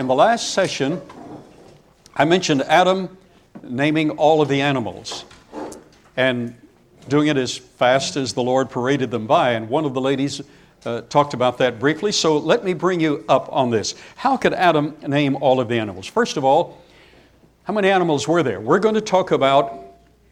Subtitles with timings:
[0.00, 0.98] In the last session,
[2.16, 3.18] I mentioned Adam
[3.62, 5.26] naming all of the animals
[6.16, 6.56] and
[7.10, 9.50] doing it as fast as the Lord paraded them by.
[9.50, 10.40] And one of the ladies
[10.86, 12.12] uh, talked about that briefly.
[12.12, 13.94] So let me bring you up on this.
[14.16, 16.06] How could Adam name all of the animals?
[16.06, 16.80] First of all,
[17.64, 18.58] how many animals were there?
[18.58, 19.84] We're going to talk about,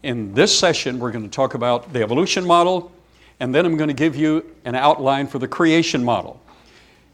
[0.03, 2.91] in this session, we're going to talk about the evolution model,
[3.39, 6.41] and then I'm going to give you an outline for the creation model.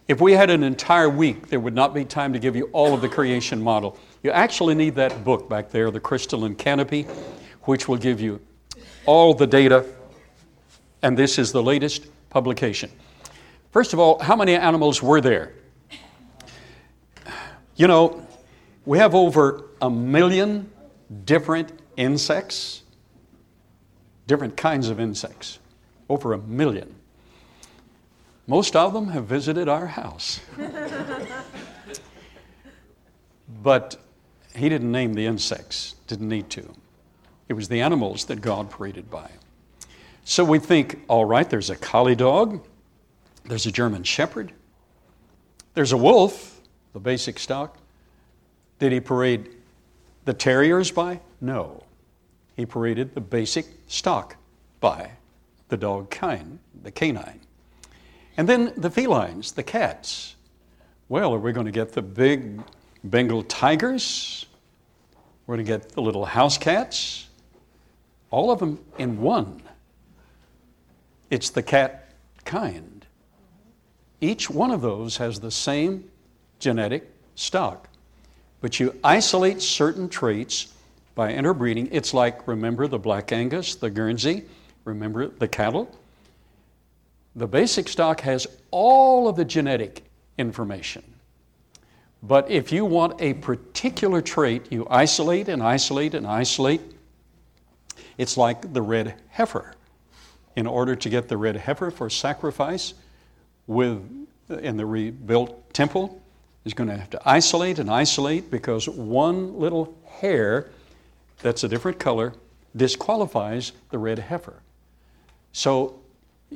[0.06, 2.92] If we had an entire week, there would not be time to give you all
[2.92, 3.98] of the creation model.
[4.22, 7.06] You actually need that book back there, The Crystalline Canopy,
[7.62, 8.40] which will give you
[9.06, 9.86] all the data,
[11.02, 12.90] and this is the latest publication.
[13.70, 15.54] First of all, how many animals were there?
[17.76, 18.26] You know,
[18.84, 20.70] we have over a million
[21.24, 22.82] different insects,
[24.26, 25.58] different kinds of insects,
[26.10, 26.94] over a million.
[28.46, 30.40] Most of them have visited our house.
[33.62, 33.96] but
[34.54, 36.74] he didn't name the insects, didn't need to.
[37.48, 39.30] It was the animals that God paraded by.
[40.24, 42.66] So we think, all right, there's a collie dog,
[43.44, 44.52] there's a German Shepherd.
[45.74, 46.60] There's a wolf,
[46.92, 47.78] the basic stock.
[48.78, 49.50] Did he parade
[50.24, 51.20] the terriers by?
[51.40, 51.82] No.
[52.56, 54.36] He paraded the basic stock
[54.80, 55.10] by
[55.68, 57.40] the dog kind, the canine.
[58.36, 60.34] And then the felines, the cats.
[61.08, 62.60] Well, are we going to get the big
[63.04, 64.46] Bengal tigers?
[65.46, 67.28] We're going to get the little house cats.
[68.30, 69.62] All of them in one.
[71.30, 72.12] It's the cat
[72.44, 73.06] kind.
[74.20, 76.10] Each one of those has the same
[76.58, 77.88] genetic stock.
[78.60, 80.72] But you isolate certain traits
[81.14, 81.90] by interbreeding.
[81.92, 84.44] It's like, remember the Black Angus, the Guernsey,
[84.84, 85.94] remember the cattle?
[87.36, 90.04] The basic stock has all of the genetic
[90.38, 91.02] information.
[92.22, 96.80] But if you want a particular trait, you isolate and isolate and isolate.
[98.16, 99.74] It's like the red heifer.
[100.56, 102.94] In order to get the red heifer for sacrifice,
[103.66, 106.22] with in the rebuilt temple
[106.64, 110.70] is going to have to isolate and isolate because one little hair
[111.42, 112.32] that's a different color
[112.76, 114.62] disqualifies the red heifer.
[115.52, 116.00] So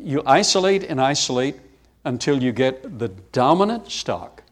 [0.03, 1.57] you isolate and isolate
[2.05, 4.43] until you get the dominant stock.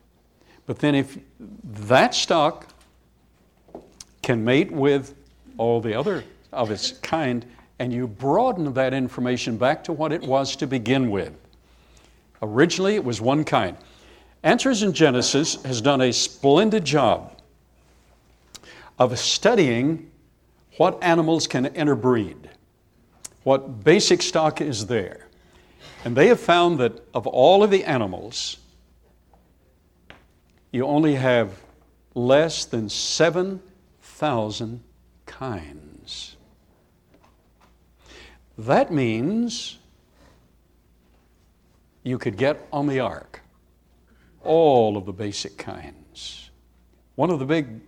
[0.67, 1.19] But then if
[1.65, 2.69] that stock
[4.23, 5.15] can mate with
[5.59, 7.47] all the other of its kind,
[7.79, 11.33] and you broaden that information back to what it was to begin with.
[12.43, 13.77] Originally, it was one kind.
[14.43, 17.39] Answers in Genesis has done a splendid job
[18.99, 20.11] of studying
[20.79, 22.51] what animals can interbreed,
[23.43, 25.26] what basic stock is there.
[26.07, 28.59] And they have found that of all of the animals,
[30.71, 31.61] you only have
[32.15, 34.85] less than 7,000
[35.27, 36.37] kinds.
[38.57, 39.79] That means
[42.05, 43.41] you could get on the ark.
[44.45, 46.51] All of the basic kinds.
[47.17, 47.81] One of the big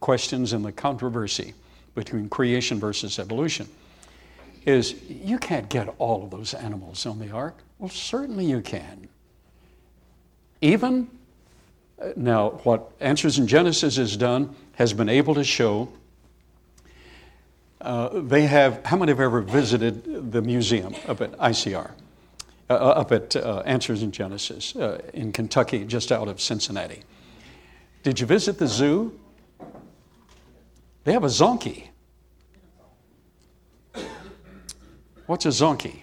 [0.00, 1.52] questions in the controversy
[1.94, 3.68] between creation versus evolution
[4.64, 7.62] is you can't get all of those animals on the ark.
[7.78, 9.08] Well, certainly you can.
[10.60, 11.08] Even
[12.00, 15.88] uh, now, what Answers in Genesis has done has been able to show.
[17.80, 21.90] Uh, they have, how many have ever visited the museum up at ICR?
[22.68, 24.74] Uh, uh, up at uh, Answers in Genesis
[25.14, 27.02] in Kentucky, just out of Cincinnati.
[28.02, 29.16] Did you visit the zoo?
[31.04, 31.90] They have a zonkey.
[35.26, 36.00] What's a zonkey?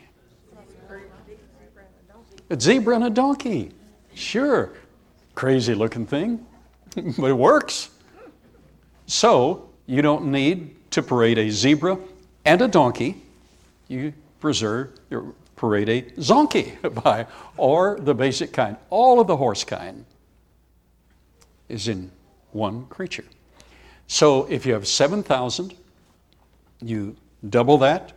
[2.53, 3.72] A zebra and a donkey.
[4.14, 4.74] Sure.
[5.34, 6.46] Crazy looking thing,
[6.96, 7.90] but it works.
[9.08, 11.97] So, you don't need to parade a zebra
[12.46, 13.24] and a donkey.
[13.88, 17.25] You preserve, your parade a zonkey by,
[17.58, 18.78] or the basic kind.
[18.92, 20.06] All of the horse kind
[21.69, 22.12] is in
[22.52, 23.25] one creature.
[24.06, 25.74] So if you have 7,000,
[26.83, 27.16] you
[27.50, 28.13] double that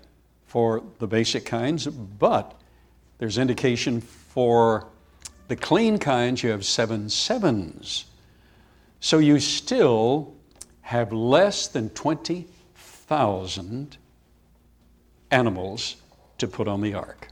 [0.46, 2.60] for the basic kinds, but
[3.18, 4.86] there's indication for
[5.48, 8.06] the clean kinds, you have seven sevens.
[9.00, 10.34] So you still
[10.82, 13.96] have less than 20,000
[15.30, 15.96] animals
[16.38, 17.28] to put on the ark.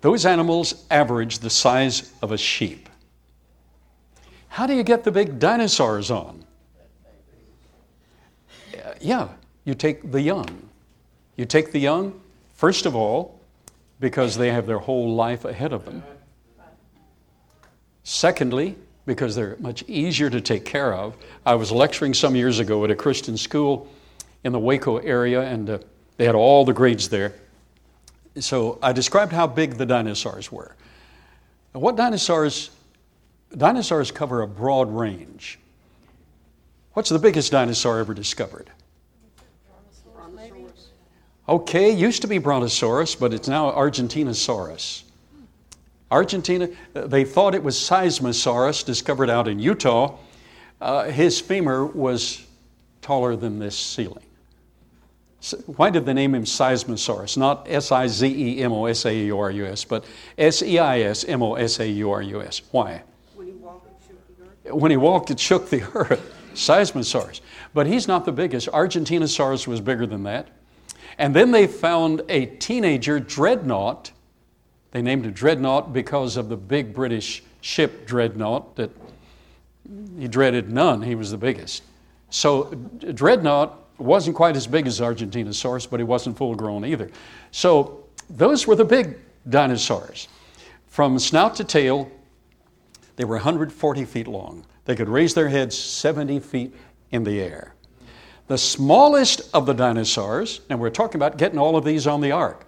[0.00, 2.88] Those animals average the size of a sheep.
[4.48, 6.44] How do you get the big dinosaurs on?
[9.00, 9.28] Yeah,
[9.64, 10.68] you take the young.
[11.36, 12.20] You take the young,
[12.54, 13.40] first of all,
[14.02, 16.02] because they have their whole life ahead of them.
[18.02, 18.76] Secondly,
[19.06, 21.16] because they're much easier to take care of.
[21.46, 23.86] I was lecturing some years ago at a Christian school
[24.42, 25.78] in the Waco area, and uh,
[26.16, 27.32] they had all the grades there.
[28.40, 30.74] So I described how big the dinosaurs were.
[31.70, 32.70] What dinosaurs?
[33.56, 35.60] Dinosaurs cover a broad range.
[36.94, 38.68] What's the biggest dinosaur ever discovered?
[41.48, 45.02] Okay, used to be Brontosaurus, but it's now Argentinosaurus.
[46.10, 50.18] Argentina, they thought it was Seismosaurus, discovered out in Utah.
[50.80, 52.44] Uh, his femur was
[53.00, 54.24] taller than this ceiling.
[55.40, 57.36] So why did they name him Seismosaurus?
[57.36, 60.04] Not S I Z E M O S A U R U S, but
[60.38, 62.62] S E I S M O S A U R U S.
[62.70, 63.02] Why?
[63.34, 64.74] When he walked, it shook the earth.
[64.74, 66.34] When he walked, it shook the earth.
[66.54, 67.40] Seismosaurus.
[67.74, 68.68] But he's not the biggest.
[68.68, 70.48] Argentinosaurus was bigger than that.
[71.18, 74.12] And then they found a teenager dreadnought.
[74.92, 78.90] They named it Dreadnought because of the big British ship Dreadnought that
[80.18, 81.02] he dreaded none.
[81.02, 81.82] He was the biggest.
[82.30, 82.64] So
[83.14, 87.10] Dreadnought wasn't quite as big as Argentinosaurus, but he wasn't full grown either.
[87.50, 89.18] So those were the big
[89.48, 90.28] dinosaurs.
[90.88, 92.10] From snout to tail,
[93.16, 94.64] they were 140 feet long.
[94.84, 96.74] They could raise their heads 70 feet
[97.10, 97.74] in the air.
[98.48, 102.32] The smallest of the dinosaurs, and we're talking about getting all of these on the
[102.32, 102.66] ark.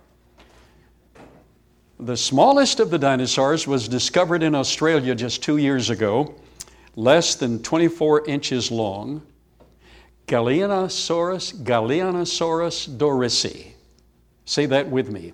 [1.98, 6.34] The smallest of the dinosaurs was discovered in Australia just two years ago,
[6.96, 9.22] less than 24 inches long.
[10.26, 13.72] Gallinosaurus, Gallinosaurus dorisi.
[14.44, 15.32] Say that with me.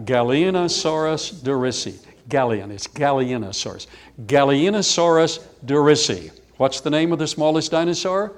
[0.00, 1.98] Gallinosaurus dorisi.
[2.28, 3.86] Galleon, it's Gallinosaurus.
[4.26, 6.30] Gallinosaurus dorisi.
[6.56, 8.32] What's the name of the smallest dinosaur?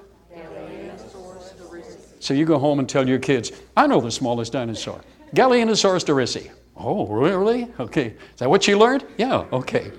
[2.21, 5.01] So you go home and tell your kids, I know the smallest dinosaur,
[5.35, 6.51] Gallinosaurus dorisi.
[6.77, 7.69] Oh, really?
[7.81, 8.09] Okay.
[8.09, 9.05] Is that what you learned?
[9.17, 9.91] Yeah, okay.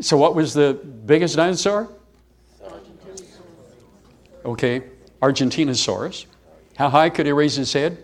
[0.00, 0.74] So what was the
[1.06, 1.88] biggest dinosaur?
[4.44, 4.82] Okay,
[5.22, 6.26] Argentinosaurus.
[6.76, 7.98] How high could he raise his head?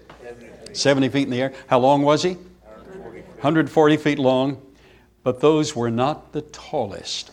[0.72, 1.54] 70 feet in the air.
[1.66, 2.34] How long was he?
[2.34, 4.62] 140 feet long.
[5.22, 7.32] But those were not the tallest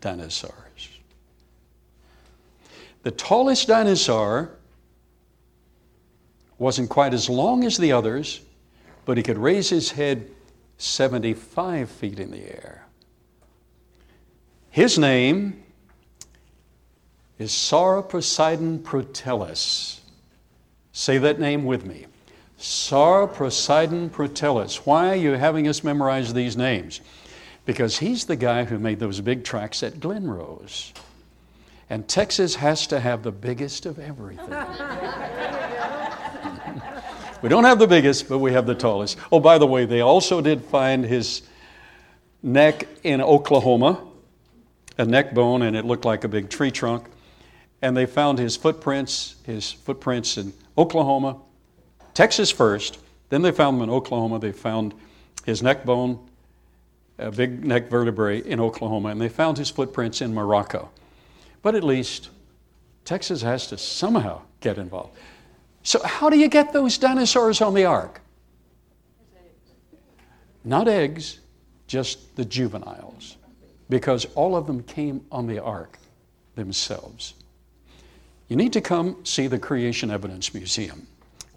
[0.00, 0.90] dinosaurs.
[3.02, 4.58] The tallest dinosaur
[6.60, 8.42] wasn't quite as long as the others,
[9.06, 10.30] but he could raise his head
[10.76, 12.86] 75 feet in the air.
[14.68, 15.64] His name
[17.38, 20.02] is Sauroposeidon proteles.
[20.92, 22.04] Say that name with me.
[22.58, 24.84] Sauroposeidon proteles.
[24.84, 27.00] Why are you having us memorize these names?
[27.64, 30.92] Because he's the guy who made those big tracks at Glen Rose.
[31.88, 34.52] And Texas has to have the biggest of everything.
[37.42, 39.18] we don't have the biggest, but we have the tallest.
[39.30, 41.42] Oh, by the way, they also did find his
[42.42, 44.04] neck in Oklahoma,
[44.98, 47.06] a neck bone, and it looked like a big tree trunk
[47.82, 51.38] and they found his footprints, his footprints in Oklahoma,
[52.14, 52.98] Texas first.
[53.30, 54.38] Then they found them in Oklahoma.
[54.38, 54.94] They found
[55.44, 56.18] his neck bone,
[57.18, 60.90] a big neck vertebrae in Oklahoma, and they found his footprints in Morocco.
[61.62, 62.28] But at least
[63.04, 65.16] Texas has to somehow get involved.
[65.82, 68.20] So, how do you get those dinosaurs on the ark?
[70.64, 71.40] Not eggs,
[71.86, 73.36] just the juveniles,
[73.88, 75.98] because all of them came on the ark
[76.54, 77.34] themselves.
[78.48, 81.06] You need to come see the Creation Evidence Museum.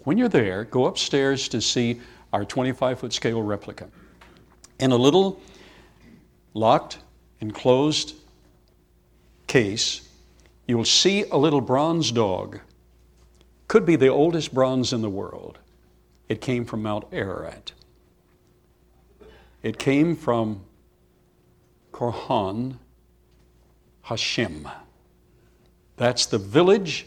[0.04, 2.00] When you're there, go upstairs to see
[2.32, 3.88] our 25 foot scale replica.
[4.78, 5.40] In a little
[6.54, 6.98] locked,
[7.40, 8.14] enclosed
[9.46, 10.08] case,
[10.66, 12.60] you'll see a little bronze dog.
[13.68, 15.58] Could be the oldest bronze in the world.
[16.28, 17.72] It came from Mount Ararat.
[19.62, 20.64] It came from
[21.92, 22.76] Korhan
[24.06, 24.70] Hashim.
[25.96, 27.06] That's the village.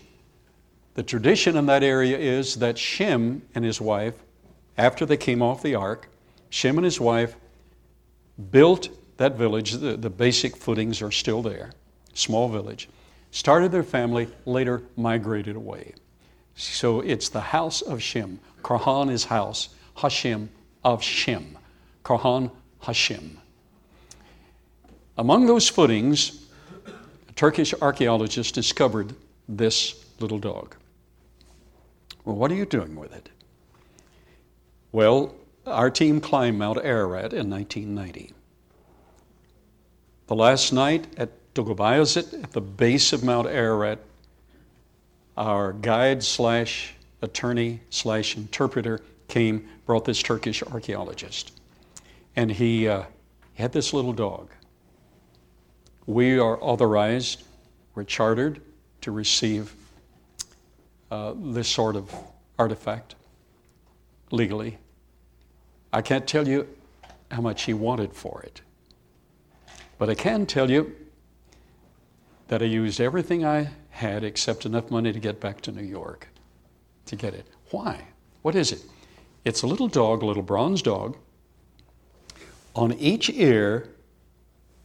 [0.96, 4.16] The tradition in that area is that Shem and his wife,
[4.78, 6.10] after they came off the ark,
[6.50, 7.36] Shem and his wife
[8.52, 9.74] built that village.
[9.74, 11.72] The, the basic footings are still there,
[12.14, 12.90] small village.
[13.32, 15.94] Started their family, later migrated away.
[16.58, 18.40] So it's the house of Shem.
[18.64, 20.50] Karhan is house, Hashem
[20.84, 21.56] of Shem.
[22.04, 22.50] Karhan
[22.82, 23.38] Hashem.
[25.20, 26.48] Among those footings,
[27.30, 29.14] a Turkish archaeologists discovered
[29.48, 30.76] this little dog.
[32.26, 33.30] Well, what are you doing with it?
[34.92, 35.36] Well,
[35.68, 38.34] our team climbed Mount Ararat in 1990.
[40.26, 44.00] The last night at Dogubayazit, at the base of Mount Ararat,
[45.38, 51.52] our guide slash attorney slash interpreter came, brought this Turkish archaeologist.
[52.36, 53.04] And he uh,
[53.56, 54.50] had this little dog
[56.08, 57.44] we are authorized,
[57.94, 58.62] we're chartered
[59.02, 59.74] to receive
[61.12, 62.14] uh, this sort of
[62.58, 63.16] artifact
[64.32, 64.78] legally.
[65.92, 66.68] I can't tell you
[67.30, 68.62] how much he wanted for it,
[69.98, 70.96] but I can tell you
[72.48, 76.28] that I used everything I had except enough money to get back to New York
[77.08, 77.48] to get it.
[77.72, 78.06] Why?
[78.44, 78.84] What is it?
[79.44, 81.18] It's a little dog, a little bronze dog.
[82.76, 83.90] On each ear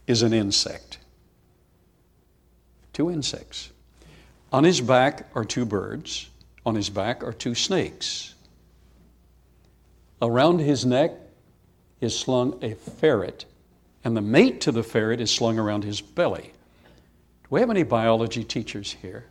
[0.07, 0.97] is an insect.
[2.91, 3.69] Two insects.
[4.51, 6.29] On his back are two birds.
[6.65, 8.33] On his back are two snakes.
[10.23, 11.11] Around his neck
[12.01, 13.45] is slung a ferret,
[14.03, 16.53] and the mate to the ferret is slung around his belly.
[17.53, 19.25] We have any biology teachers here?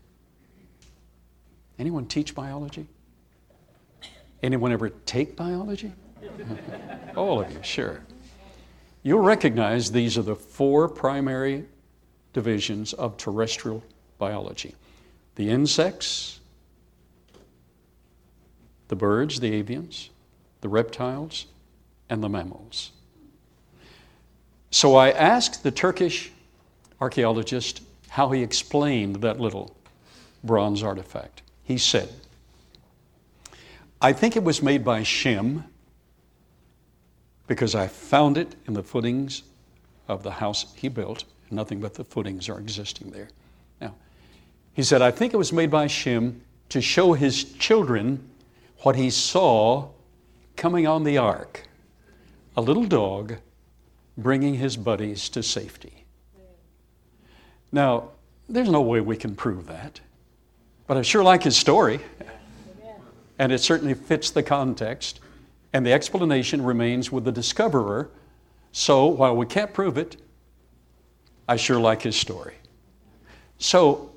[1.76, 2.86] Anyone teach biology?
[4.44, 5.92] Anyone ever take biology?
[7.16, 8.00] All of you, sure.
[9.02, 11.64] You'll recognize these are the four primary
[12.32, 13.82] divisions of terrestrial
[14.18, 14.76] biology
[15.34, 16.38] the insects,
[18.86, 20.10] the birds, the avians,
[20.60, 21.46] the reptiles,
[22.08, 22.92] and the mammals.
[24.70, 26.30] So I asked the Turkish
[27.00, 27.82] archaeologist
[28.12, 29.74] how he explained that little
[30.44, 31.40] bronze artifact.
[31.64, 32.10] He said,
[34.02, 35.64] I think it was made by Shem
[37.46, 39.44] because I found it in the footings
[40.08, 41.24] of the house he built.
[41.50, 43.30] Nothing but the footings are existing there.
[43.80, 43.94] Now,
[44.74, 48.28] he said, I think it was made by Shem to show his children
[48.80, 49.88] what he saw
[50.54, 51.66] coming on the ark
[52.58, 53.36] a little dog
[54.18, 56.01] bringing his buddies to safety.
[57.72, 58.10] Now,
[58.48, 60.00] there's no way we can prove that,
[60.86, 62.00] but I sure like his story,
[63.38, 65.20] and it certainly fits the context,
[65.72, 68.10] and the explanation remains with the discoverer.
[68.72, 70.16] So while we can't prove it,
[71.48, 72.54] I sure like his story.
[73.58, 74.12] So,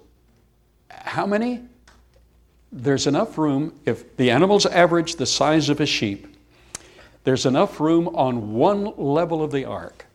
[0.89, 1.61] how many?
[2.71, 6.27] There's enough room, if the animals average the size of a sheep,
[7.23, 10.05] there's enough room on one level of the ark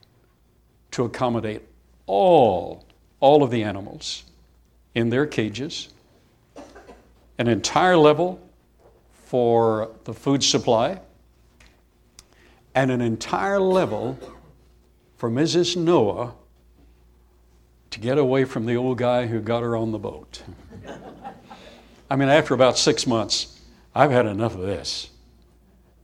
[0.91, 1.63] to accommodate
[2.07, 2.85] all,
[3.21, 4.25] all of the animals
[4.95, 5.89] in their cages,
[7.39, 8.41] an entire level
[9.27, 11.01] for the food supply,
[12.75, 14.19] and an entire level
[15.17, 15.77] for Mrs.
[15.77, 16.35] Noah
[17.91, 20.43] to get away from the old guy who got her on the boat.
[22.11, 23.61] I mean, after about six months,
[23.95, 25.11] I've had enough of this.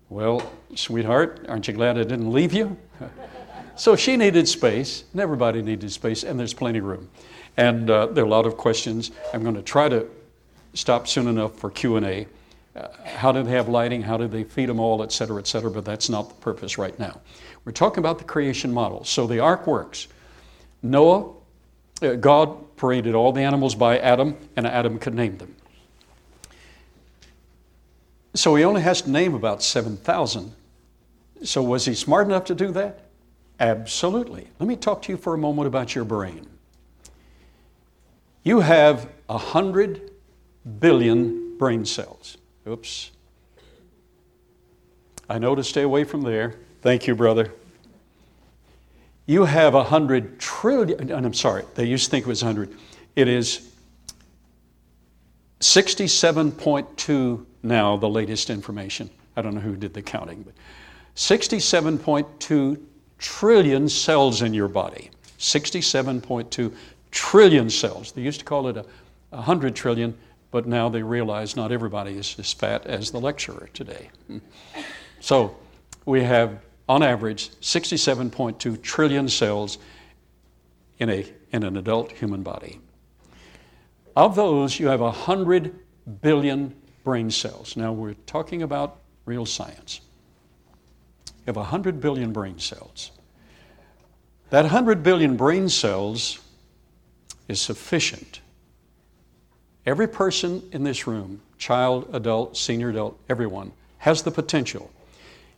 [0.08, 2.76] Well, sweetheart, aren't you glad I didn't leave you?
[3.76, 7.08] so she needed space, and everybody needed space, and there's plenty of room.
[7.56, 9.10] And uh, there are a lot of questions.
[9.32, 10.06] I'm going to try to
[10.74, 12.26] stop soon enough for Q&A.
[12.74, 14.02] Uh, how do they have lighting?
[14.02, 15.70] How do they feed them all, et cetera, et cetera?
[15.70, 17.20] But that's not the purpose right now.
[17.64, 19.04] We're talking about the creation model.
[19.04, 20.08] So the ark works.
[20.82, 21.32] Noah,
[22.02, 25.56] uh, God paraded all the animals by Adam, and Adam could name them.
[28.34, 30.52] So he only has to name about 7,000.
[31.42, 33.05] So was he smart enough to do that?
[33.58, 34.48] Absolutely.
[34.58, 36.46] Let me talk to you for a moment about your brain.
[38.42, 40.10] You have 100
[40.78, 42.36] billion brain cells.
[42.68, 43.10] Oops.
[45.28, 46.54] I know to stay away from there.
[46.82, 47.52] Thank you, brother.
[49.26, 52.72] You have 100 trillion, and I'm sorry, they used to think it was 100.
[53.16, 53.72] It is
[55.60, 59.10] 67.2 now, the latest information.
[59.36, 60.54] I don't know who did the counting, but
[61.16, 62.80] 67.2
[63.18, 65.10] trillion cells in your body.
[65.38, 66.72] 67.2
[67.10, 68.12] trillion cells.
[68.12, 68.84] They used to call it a
[69.30, 70.16] 100 trillion,
[70.50, 74.10] but now they realize not everybody is as fat as the lecturer today.
[75.20, 75.56] So
[76.04, 79.78] we have, on average, 67.2 trillion cells
[80.98, 82.78] in, a, in an adult human body.
[84.14, 85.78] Of those, you have 100
[86.20, 87.76] billion brain cells.
[87.76, 90.00] Now, we're talking about real science.
[91.46, 93.12] Have 100 billion brain cells.
[94.50, 96.40] That 100 billion brain cells
[97.48, 98.40] is sufficient.
[99.84, 104.90] Every person in this room, child, adult, senior adult, everyone, has the potential.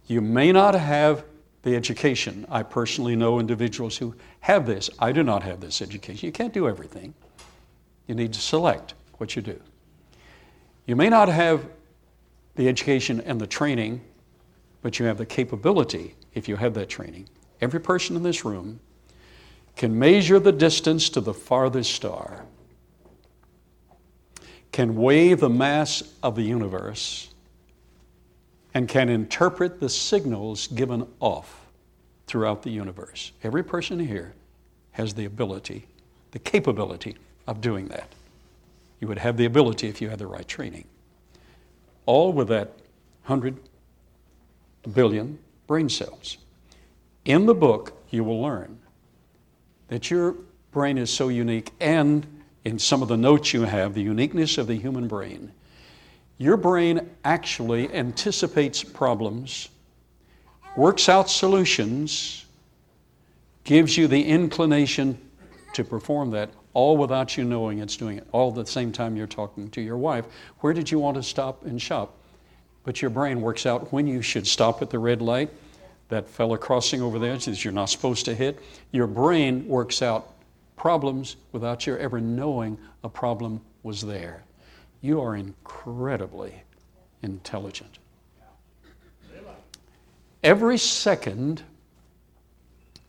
[0.07, 1.25] You may not have
[1.63, 2.47] the education.
[2.51, 4.91] I personally know individuals who have this.
[4.99, 6.27] I do not have this education.
[6.27, 7.15] You can't do everything.
[8.07, 9.61] You need to select what you do.
[10.87, 11.67] You may not have
[12.57, 14.01] the education and the training,
[14.83, 17.29] but you have the capability if you have that training.
[17.61, 18.81] Every person in this room
[19.77, 22.45] can measure the distance to the farthest star,
[24.73, 27.29] can weigh the mass of the universe,
[28.75, 31.67] and can interpret the signals given off
[32.27, 33.33] throughout the universe.
[33.43, 34.35] Every person here
[34.93, 35.87] has the ability,
[36.33, 37.17] the capability
[37.47, 38.09] of doing that.
[39.01, 40.85] You would have the ability if you had the right training.
[42.05, 42.69] All with that
[43.27, 43.57] 100
[44.95, 46.39] billion brain cells.
[47.25, 48.79] In the book, you will learn
[49.89, 50.35] that your
[50.71, 52.27] brain is so unique, and
[52.65, 55.53] in some of the notes you have, the uniqueness of the human brain.
[56.37, 59.71] Your brain actually anticipates problems,
[60.77, 62.45] works out solutions,
[63.65, 65.19] gives you the inclination
[65.75, 69.17] to perform that, all without you knowing it's doing it, all at the same time
[69.17, 70.27] you're talking to your wife.
[70.61, 72.18] Where did you want to stop and shop?
[72.89, 75.51] But your brain works out when you should stop at the red light,
[76.09, 78.61] that fella crossing over the edge that you're not supposed to hit.
[78.93, 80.33] Your brain works out
[80.75, 84.43] problems without your ever knowing a problem was there.
[85.03, 86.63] You are incredibly
[87.23, 87.99] intelligent.
[90.43, 91.63] Every second,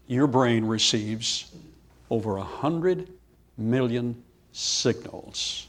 [0.07, 1.53] your brain receives
[2.09, 3.07] over a hundred
[3.57, 4.21] million
[4.51, 5.67] signals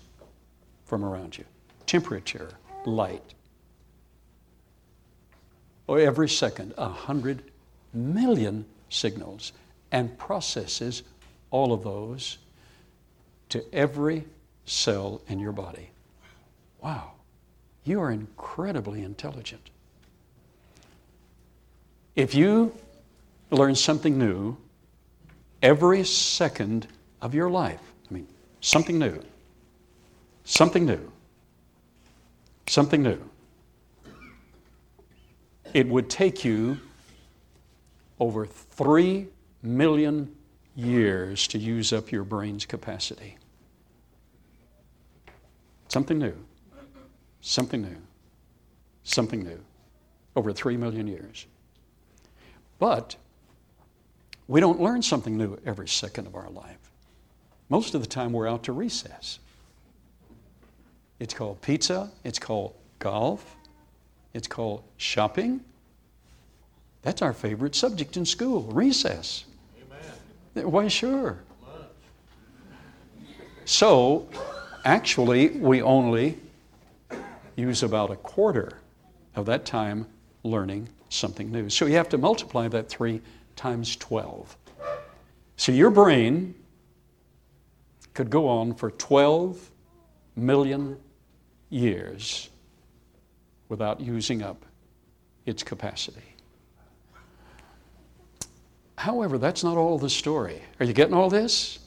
[0.85, 1.45] from around you
[1.87, 2.50] temperature,
[2.85, 3.35] light.
[5.91, 7.43] Or every second, a hundred
[7.93, 9.53] million signals
[9.91, 11.03] and processes
[11.51, 12.39] all of those
[13.49, 14.25] to every
[14.67, 15.91] cell in your body.
[16.81, 17.15] Wow,
[17.83, 19.69] you are incredibly intelligent.
[22.15, 22.73] If you
[23.51, 24.57] learn something new
[25.61, 26.87] every second
[27.21, 28.29] of your life, I mean,
[28.61, 29.21] something new,
[30.45, 31.11] something new,
[32.69, 33.30] something new,
[35.75, 36.79] it would take you
[38.19, 39.29] over 3
[39.62, 40.35] million
[40.75, 43.37] years to use up your brain's capacity.
[45.89, 46.37] Something new.
[47.41, 47.97] Something new.
[49.03, 49.61] Something new.
[50.37, 51.47] Over three million years.
[52.79, 53.17] But
[54.47, 56.79] we don't learn something new every second of our life.
[57.69, 59.41] Most of the time, we're out to recess.
[61.19, 63.56] It's called pizza, it's called golf,
[64.34, 65.60] it's called shopping.
[67.02, 69.45] That's our favorite subject in school recess.
[70.54, 71.38] Why, sure.
[73.64, 74.28] So,
[74.84, 76.38] actually, we only
[77.56, 78.78] use about a quarter
[79.36, 80.06] of that time
[80.43, 81.71] learning something new.
[81.71, 83.21] So, you have to multiply that 3
[83.54, 84.56] times 12.
[85.56, 86.54] So, your brain
[88.12, 89.71] could go on for 12
[90.36, 90.99] million
[91.69, 92.50] years
[93.71, 94.67] without using up
[95.47, 96.35] its capacity.
[98.99, 100.61] However, that's not all the story.
[100.78, 101.78] Are you getting all this?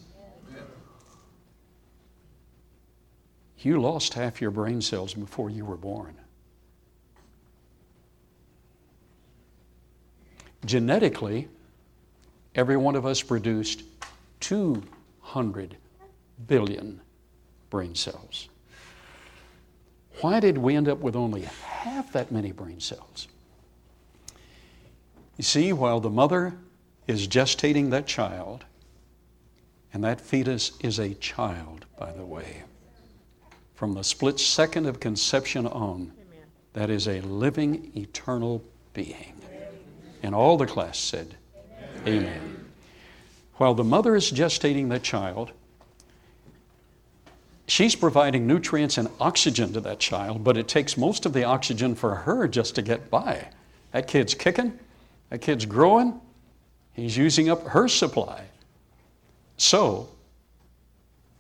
[3.60, 6.16] You lost half your brain cells before you were born.
[10.66, 11.48] Genetically,
[12.56, 13.84] every one of us produced
[14.40, 15.78] 200
[16.48, 17.02] billion
[17.70, 18.50] brain cells.
[20.24, 23.28] Why did we end up with only half that many brain cells?
[25.36, 26.54] You see, while the mother
[27.08, 28.64] is gestating that child,
[29.94, 32.64] and that fetus is a child, by the way.
[33.76, 36.14] From the split second of conception on,
[36.72, 39.36] that is a living, eternal being.
[40.24, 41.36] And all the class said,
[42.08, 42.24] Amen.
[42.24, 42.66] Amen.
[43.56, 45.52] While the mother is gestating that child,
[47.68, 51.96] she's providing nutrients and oxygen to that child, but it takes most of the oxygen
[51.96, 53.50] for her just to get by.
[53.92, 54.78] That kid's kicking,
[55.30, 56.20] that kid's growing,
[56.94, 58.46] He's using up her supply.
[59.58, 60.10] So,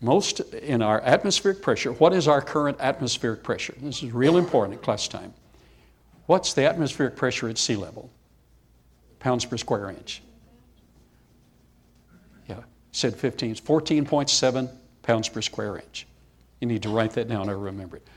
[0.01, 3.73] most in our atmospheric pressure, what is our current atmospheric pressure?
[3.79, 5.33] This is real important at class time.
[6.25, 8.09] What's the atmospheric pressure at sea level?
[9.19, 10.21] Pounds per square inch.
[12.47, 13.51] Yeah, said 15.
[13.51, 14.69] It's 14.7
[15.03, 16.07] pounds per square inch.
[16.63, 18.07] You need to write that down or remember it.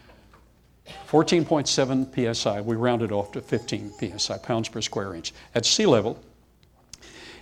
[1.09, 5.35] 14.7 psi, we rounded off to 15 psi, pounds per square inch.
[5.57, 6.23] At sea level,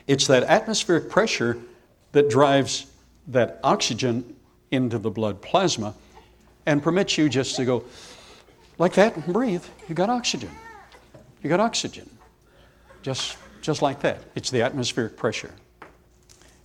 [0.07, 1.59] it's that atmospheric pressure
[2.13, 2.87] that drives
[3.27, 4.35] that oxygen
[4.71, 5.95] into the blood plasma
[6.65, 7.85] and permits you just to go
[8.79, 9.65] like that and breathe.
[9.91, 10.53] You got oxygen.
[11.43, 12.09] You got oxygen.
[13.03, 14.23] Just, just like that.
[14.37, 15.53] It's the atmospheric pressure.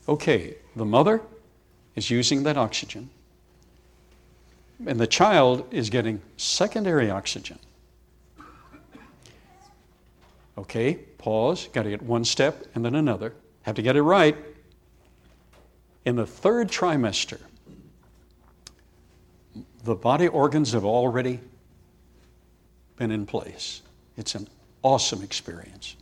[0.08, 1.19] Okay, the mother
[1.97, 3.10] is using that oxygen,
[4.85, 7.59] and the child is getting secondary oxygen.
[10.57, 13.33] Okay, pause, got to get one step and then another.
[13.63, 14.35] Have to get it right.
[16.05, 17.39] In the third trimester,
[19.83, 21.39] the body organs have already
[22.97, 23.81] been in place.
[24.17, 24.47] It's an
[24.83, 25.95] awesome experience.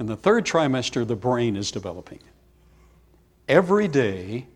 [0.00, 2.20] In the third trimester, the brain is developing.
[3.48, 4.46] every day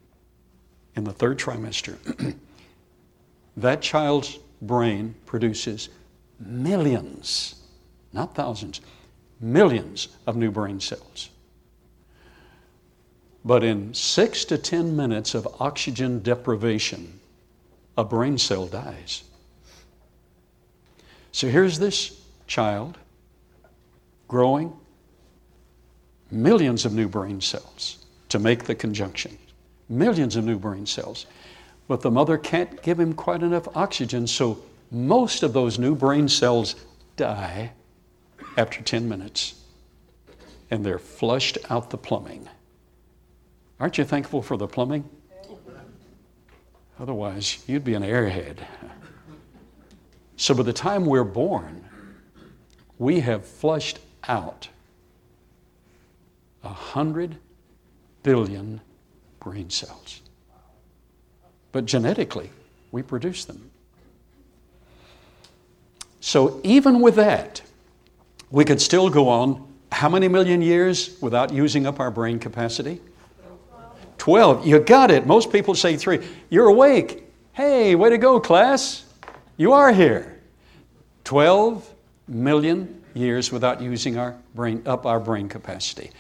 [0.96, 1.96] in the third trimester,
[3.60, 5.88] that child's brain produces
[6.38, 7.56] millions,
[8.12, 8.80] not thousands,
[9.40, 11.30] millions of new brain cells.
[13.44, 17.20] But in six to 10 minutes of oxygen deprivation,
[17.96, 19.24] a brain cell dies.
[21.32, 22.98] So here's this child
[24.28, 24.72] growing
[26.30, 29.38] millions of new brain cells to make the conjunction.
[29.88, 31.26] Millions of new brain cells.
[31.88, 34.58] But the mother can't give him quite enough oxygen, so
[34.90, 36.76] most of those new brain cells
[37.16, 37.72] die
[38.56, 39.54] after 10 minutes
[40.70, 42.48] and they're flushed out the plumbing.
[43.80, 45.08] Aren't you thankful for the plumbing?
[47.00, 48.58] Otherwise, you'd be an airhead.
[50.36, 51.84] So by the time we're born,
[52.98, 54.68] we have flushed out
[56.64, 57.36] a hundred
[58.24, 58.80] billion
[59.40, 60.22] brain cells.
[61.78, 62.50] But genetically,
[62.90, 63.70] we produce them.
[66.18, 67.62] So even with that,
[68.50, 73.00] we could still go on how many million years without using up our brain capacity?
[74.18, 74.66] 12.
[74.66, 75.24] You got it.
[75.24, 76.18] Most people say three.
[76.50, 77.22] You're awake.
[77.52, 79.04] Hey, way to go, class.
[79.56, 80.40] You are here.
[81.22, 81.94] 12
[82.26, 86.10] million years without using our brain, up our brain capacity.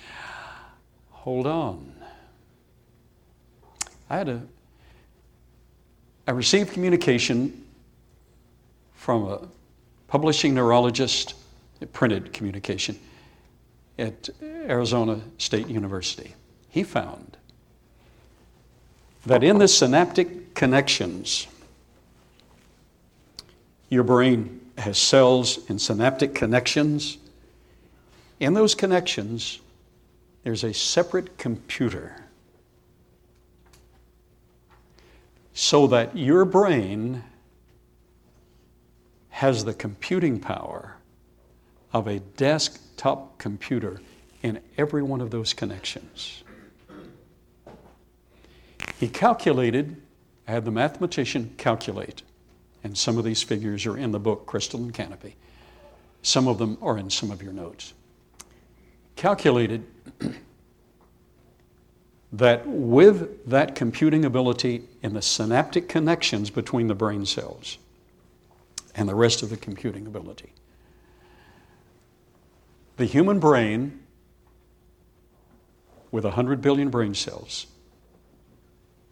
[1.10, 1.92] Hold on.
[4.08, 4.42] I had a
[6.28, 7.64] I received communication
[8.92, 9.48] from a
[10.08, 11.32] publishing neurologist,
[11.94, 12.98] printed communication,
[13.98, 16.34] at Arizona State University.
[16.68, 17.38] He found
[19.24, 21.46] that in the synaptic connections,
[23.88, 27.16] your brain has cells in synaptic connections.
[28.38, 29.60] In those connections,
[30.44, 32.27] there's a separate computer
[35.58, 37.20] so that your brain
[39.30, 40.94] has the computing power
[41.92, 44.00] of a desktop computer
[44.40, 46.44] in every one of those connections.
[49.00, 50.00] He calculated,
[50.46, 52.22] I had the mathematician calculate,
[52.84, 55.34] and some of these figures are in the book, Crystalline Canopy.
[56.22, 57.94] Some of them are in some of your notes.
[59.16, 59.84] Calculated
[62.32, 67.78] that with that computing ability in the synaptic connections between the brain cells
[68.94, 70.52] and the rest of the computing ability,
[72.96, 74.00] the human brain,
[76.10, 77.66] with 100 billion brain cells,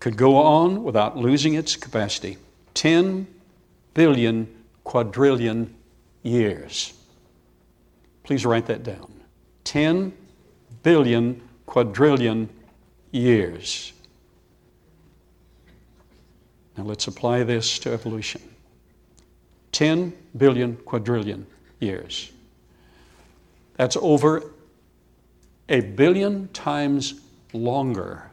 [0.01, 2.37] could go on without losing its capacity
[2.75, 3.27] 10
[3.95, 4.47] billion
[4.85, 5.75] quadrillion
[6.23, 6.93] years.
[8.23, 9.11] Please write that down.
[9.65, 10.13] 10
[10.83, 12.49] billion quadrillion
[13.17, 13.93] years.
[16.77, 18.43] Now let's apply this to evolution
[19.73, 21.47] 10 billion quadrillion
[21.81, 22.31] years.
[23.77, 24.53] That's over
[25.69, 27.21] a billion times
[27.53, 28.31] longer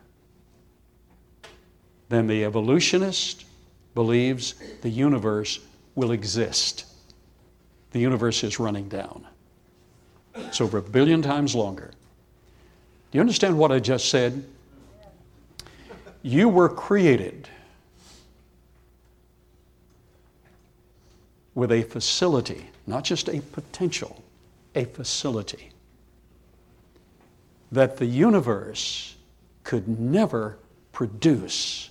[2.09, 3.45] than the evolutionist
[3.95, 5.59] believes the universe
[5.95, 6.85] will exist.
[7.91, 9.25] The universe is running down.
[10.35, 11.91] It's over a billion times longer.
[13.11, 14.43] Do you understand what I just said?
[16.23, 17.49] You were created
[21.53, 24.23] with a facility, not just a potential,
[24.73, 25.69] a facility
[27.73, 29.15] that the universe
[29.63, 30.57] could never
[30.93, 31.89] produce.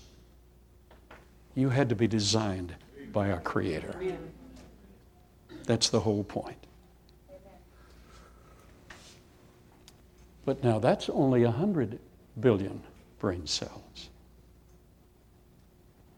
[1.54, 2.74] You had to be designed
[3.12, 3.94] by our Creator.
[5.64, 6.56] That's the whole point.
[10.46, 11.98] But now that's only 100
[12.40, 12.82] billion
[13.18, 14.08] brain cells.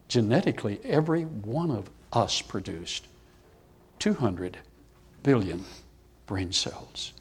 [0.07, 3.07] Genetically, every one of us produced
[3.99, 4.57] 200
[5.23, 5.65] billion
[6.27, 7.13] brain cells.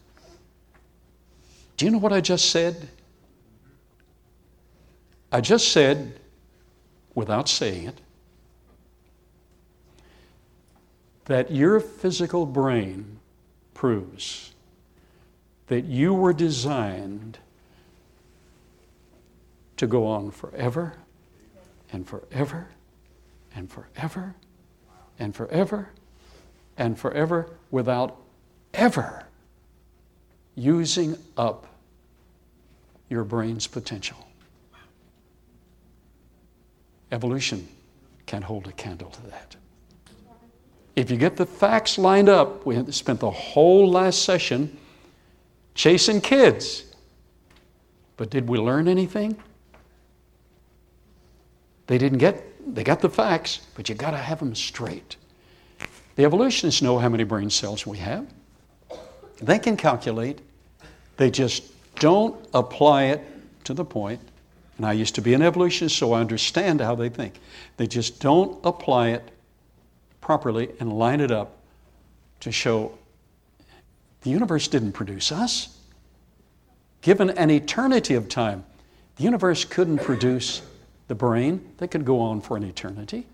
[1.76, 2.88] Do you know what I just said?
[5.32, 6.20] I just said,
[7.14, 8.00] without saying it,
[11.24, 13.18] that your physical brain
[13.72, 14.54] proves
[15.66, 17.38] that you were designed
[19.76, 20.94] to go on forever
[21.94, 22.66] and forever
[23.54, 24.34] and forever
[25.20, 25.90] and forever
[26.76, 28.16] and forever without
[28.74, 29.24] ever
[30.56, 31.66] using up
[33.08, 34.16] your brain's potential.
[37.12, 37.68] Evolution
[38.26, 39.54] can't hold a candle to that.
[40.96, 44.76] If you get the facts lined up, we spent the whole last session
[45.74, 46.84] chasing kids.
[48.16, 49.36] But did we learn anything?
[51.86, 55.16] They didn't get, they got the facts, but you got to have them straight.
[56.16, 58.26] The evolutionists know how many brain cells we have.
[59.42, 60.40] They can calculate,
[61.16, 61.64] they just
[61.96, 63.20] don't apply it
[63.64, 64.20] to the point.
[64.76, 67.40] And I used to be an evolutionist, so I understand how they think.
[67.76, 69.30] They just don't apply it
[70.20, 71.58] properly and line it up
[72.40, 72.92] to show
[74.22, 75.78] the universe didn't produce us.
[77.02, 78.64] Given an eternity of time,
[79.16, 80.62] the universe couldn't produce
[81.08, 83.26] the brain that could go on for an eternity.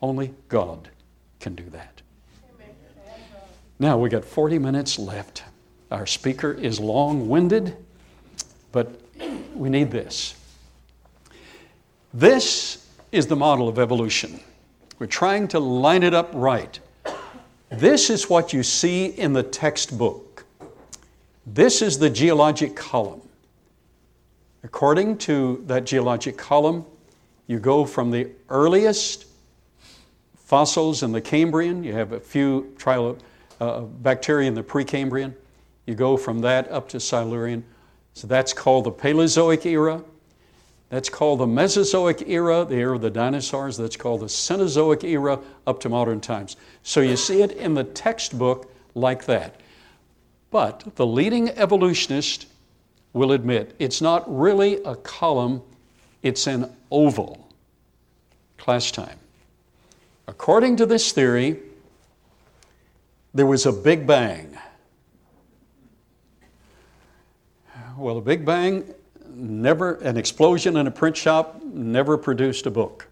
[0.00, 0.88] Only God
[1.38, 2.02] can do that.
[3.78, 5.42] Now we got 40 minutes left.
[5.90, 7.76] Our speaker is long winded,
[8.72, 9.00] but
[9.54, 10.34] we need this.
[12.12, 14.40] This is the model of evolution.
[14.98, 16.78] We're trying to line it up right.
[17.70, 20.44] This is what you see in the textbook.
[21.46, 23.22] This is the geologic column.
[24.62, 26.84] According to that geologic column,
[27.46, 29.26] you go from the earliest
[30.36, 33.16] fossils in the Cambrian, you have a few trial,
[33.60, 35.34] uh, bacteria in the Precambrian,
[35.86, 37.64] you go from that up to Silurian.
[38.14, 40.04] So that's called the Paleozoic era.
[40.88, 43.76] That's called the Mesozoic era, the era of the dinosaurs.
[43.76, 46.56] That's called the Cenozoic era up to modern times.
[46.82, 49.60] So you see it in the textbook like that.
[50.50, 52.46] But the leading evolutionist
[53.12, 55.62] will admit it's not really a column,
[56.22, 57.48] it's an oval.
[58.56, 59.18] Class time.
[60.28, 61.58] According to this theory,
[63.32, 64.56] there was a Big Bang.
[67.96, 68.94] Well, a Big Bang
[69.28, 73.08] never, an explosion in a print shop never produced a book,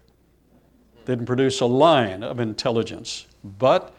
[1.05, 3.25] didn't produce a line of intelligence.
[3.43, 3.93] But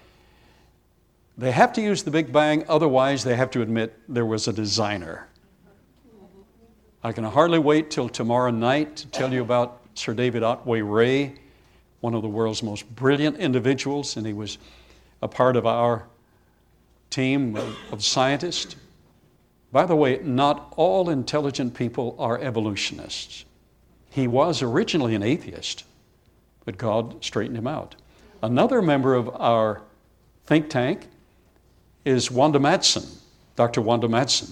[1.39, 4.53] they have to use the Big Bang, otherwise, they have to admit there was a
[4.53, 5.30] designer.
[7.03, 11.35] I can hardly wait till tomorrow night to tell you about Sir David Otway Ray,
[12.01, 14.59] one of the world's most brilliant individuals, and he was
[15.23, 16.05] a part of our
[17.09, 18.77] team of, of scientists.
[19.73, 23.47] By the way, not all intelligent people are evolutionists.
[24.11, 25.85] He was originally an atheist,
[26.67, 27.95] but God straightened him out.
[28.43, 29.81] Another member of our
[30.45, 31.09] think tank
[32.05, 33.07] is Wanda Madsen,
[33.57, 33.81] Dr.
[33.81, 34.51] Wanda Madsen.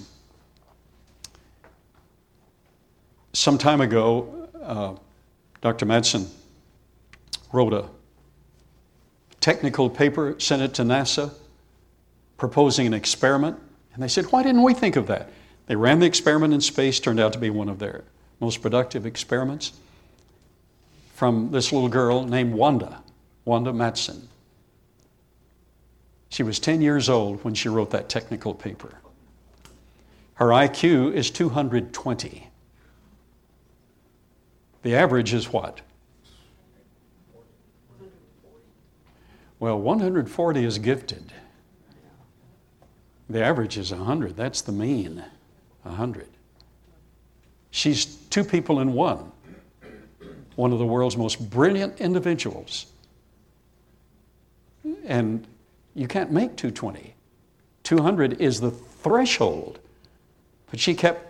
[3.33, 4.95] Some time ago, uh,
[5.61, 5.87] Dr.
[5.87, 6.29] Madsen
[7.53, 7.87] wrote a
[9.41, 11.33] technical paper, sent it to NASA,
[12.37, 13.59] proposing an experiment
[13.99, 15.29] and they said, Why didn't we think of that?
[15.67, 18.05] They ran the experiment in space, turned out to be one of their
[18.39, 19.73] most productive experiments
[21.15, 23.03] from this little girl named Wanda,
[23.45, 24.29] Wanda Madsen.
[26.29, 29.01] She was 10 years old when she wrote that technical paper.
[30.35, 32.48] Her IQ is 220.
[34.89, 35.83] The average is what?
[39.61, 41.31] Well, 140 is gifted.
[43.29, 44.35] The average is 100.
[44.35, 45.23] That's the mean,
[45.83, 46.27] 100.
[47.71, 49.31] She's two people in one,
[50.57, 52.87] one of the world's most brilliant individuals.
[55.05, 55.47] And
[55.95, 57.13] you can't make 220.
[57.83, 59.81] 200 is the threshold.
[60.71, 61.28] But she kept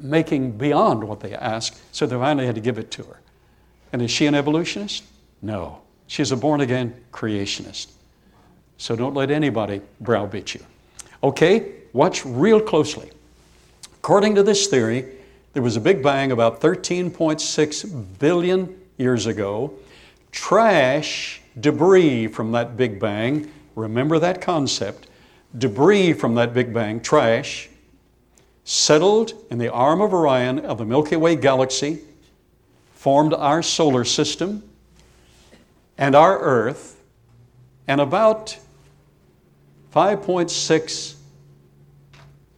[0.00, 3.20] making beyond what they asked, so they finally had to give it to her.
[3.92, 5.04] And is she an evolutionist?
[5.42, 5.80] No.
[6.06, 7.92] She's a born again creationist.
[8.78, 10.60] So don't let anybody browbeat you.
[11.22, 13.10] Okay, watch real closely.
[13.98, 15.06] According to this theory,
[15.52, 19.72] there was a Big Bang about 13.6 billion years ago.
[20.32, 25.08] Trash, debris from that Big Bang, remember that concept,
[25.58, 27.69] debris from that Big Bang, trash,
[28.64, 32.00] settled in the arm of Orion of the Milky Way galaxy,
[32.94, 34.62] formed our solar system
[35.96, 37.02] and our Earth,
[37.88, 38.58] and about
[39.94, 41.14] 5.6,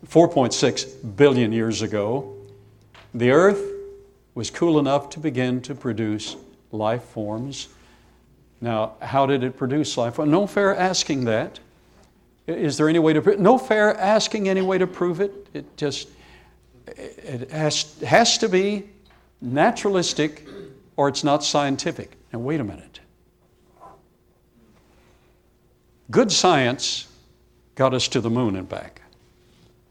[0.07, 2.37] 4.6 billion years ago,
[3.15, 3.63] the Earth
[4.35, 6.37] was cool enough to begin to produce
[6.71, 7.69] life forms.
[8.61, 10.19] Now, how did it produce life?
[10.19, 11.59] Well, no fair asking that.
[12.47, 15.49] Is there any way to prove No fair asking any way to prove it.
[15.55, 16.09] It just
[16.87, 18.89] it has, has to be
[19.41, 20.47] naturalistic
[20.97, 22.17] or it's not scientific.
[22.33, 23.01] Now, wait a minute.
[26.11, 27.09] Good science
[27.75, 29.03] got us to the moon and back.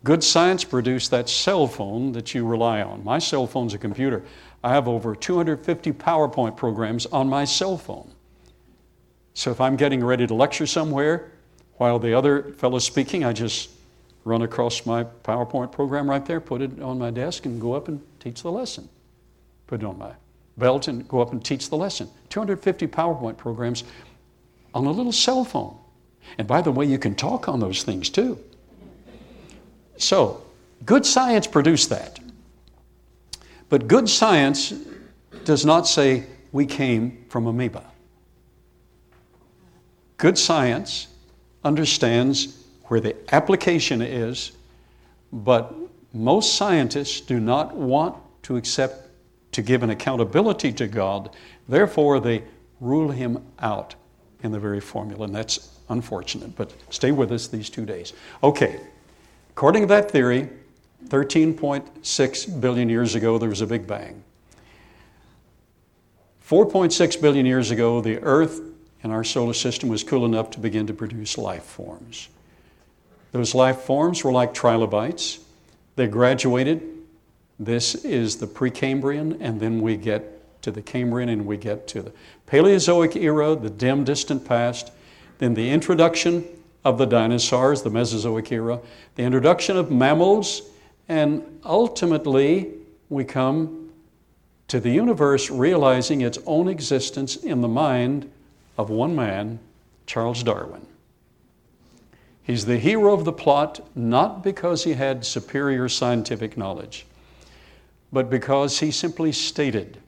[0.03, 3.03] Good science produced that cell phone that you rely on.
[3.03, 4.23] My cell phone's a computer.
[4.63, 8.11] I have over 250 PowerPoint programs on my cell phone.
[9.33, 11.30] So if I'm getting ready to lecture somewhere
[11.81, 13.71] while the other fellow's speaking, I just
[14.23, 17.87] run across my PowerPoint program right there, put it on my desk, and go up
[17.87, 18.87] and teach the lesson.
[19.65, 20.11] Put it on my
[20.59, 22.07] belt and go up and teach the lesson.
[22.29, 23.83] 250 PowerPoint programs
[24.75, 25.75] on a little cell phone.
[26.37, 28.37] And by the way, you can talk on those things too.
[29.97, 30.43] So,
[30.85, 32.19] good science produced that.
[33.69, 34.71] But good science
[35.45, 37.85] does not say we came from amoeba.
[40.17, 41.07] Good science
[41.63, 44.51] understands where the application is,
[45.31, 45.73] but
[46.13, 49.07] most scientists do not want to accept
[49.53, 51.35] to give an accountability to God.
[51.67, 52.43] Therefore, they
[52.79, 53.95] rule him out
[54.43, 56.55] in the very formula, and that's unfortunate.
[56.55, 58.13] But stay with us these two days.
[58.43, 58.79] Okay,
[59.51, 60.49] according to that theory,
[61.07, 64.23] 13.6 billion years ago, there was a Big Bang.
[66.47, 68.61] 4.6 billion years ago, the Earth
[69.03, 72.29] in our solar system was cool enough to begin to produce life forms.
[73.31, 75.39] Those life forms were like trilobites.
[75.95, 76.83] They graduated.
[77.59, 82.01] This is the Precambrian, and then we get to the Cambrian and we get to
[82.01, 82.11] the
[82.47, 84.91] Paleozoic era, the dim, distant past,
[85.39, 86.45] then the introduction
[86.83, 88.79] of the dinosaurs, the Mesozoic era,
[89.15, 90.63] the introduction of mammals,
[91.07, 92.71] and ultimately
[93.09, 93.91] we come
[94.67, 98.31] to the universe realizing its own existence in the mind
[98.81, 99.59] of one man,
[100.07, 100.85] Charles Darwin.
[102.41, 107.05] He's the hero of the plot not because he had superior scientific knowledge,
[108.11, 109.99] but because he simply stated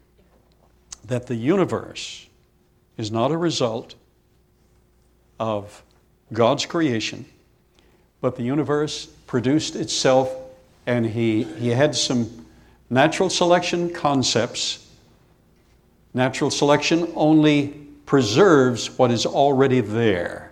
[1.05, 2.27] that the universe
[2.97, 3.93] is not a result
[5.39, 5.83] of
[6.31, 7.25] God's creation,
[8.21, 10.33] but the universe produced itself,
[10.87, 12.47] and he, he had some
[12.89, 14.89] natural selection concepts.
[16.15, 20.51] Natural selection only preserves what is already there.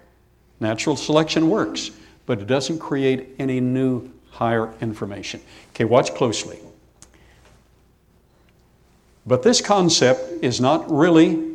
[0.60, 1.92] Natural selection works,
[2.26, 5.42] but it doesn't create any new higher information.
[5.72, 6.60] Okay, watch closely.
[9.26, 11.52] But this concept is not really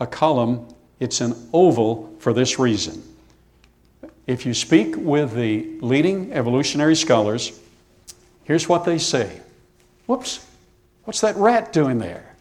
[0.00, 0.66] a column,
[1.00, 3.02] it's an oval for this reason.
[4.26, 7.58] If you speak with the leading evolutionary scholars,
[8.44, 9.40] here's what they say
[10.06, 10.46] Whoops,
[11.04, 12.31] what's that rat doing there?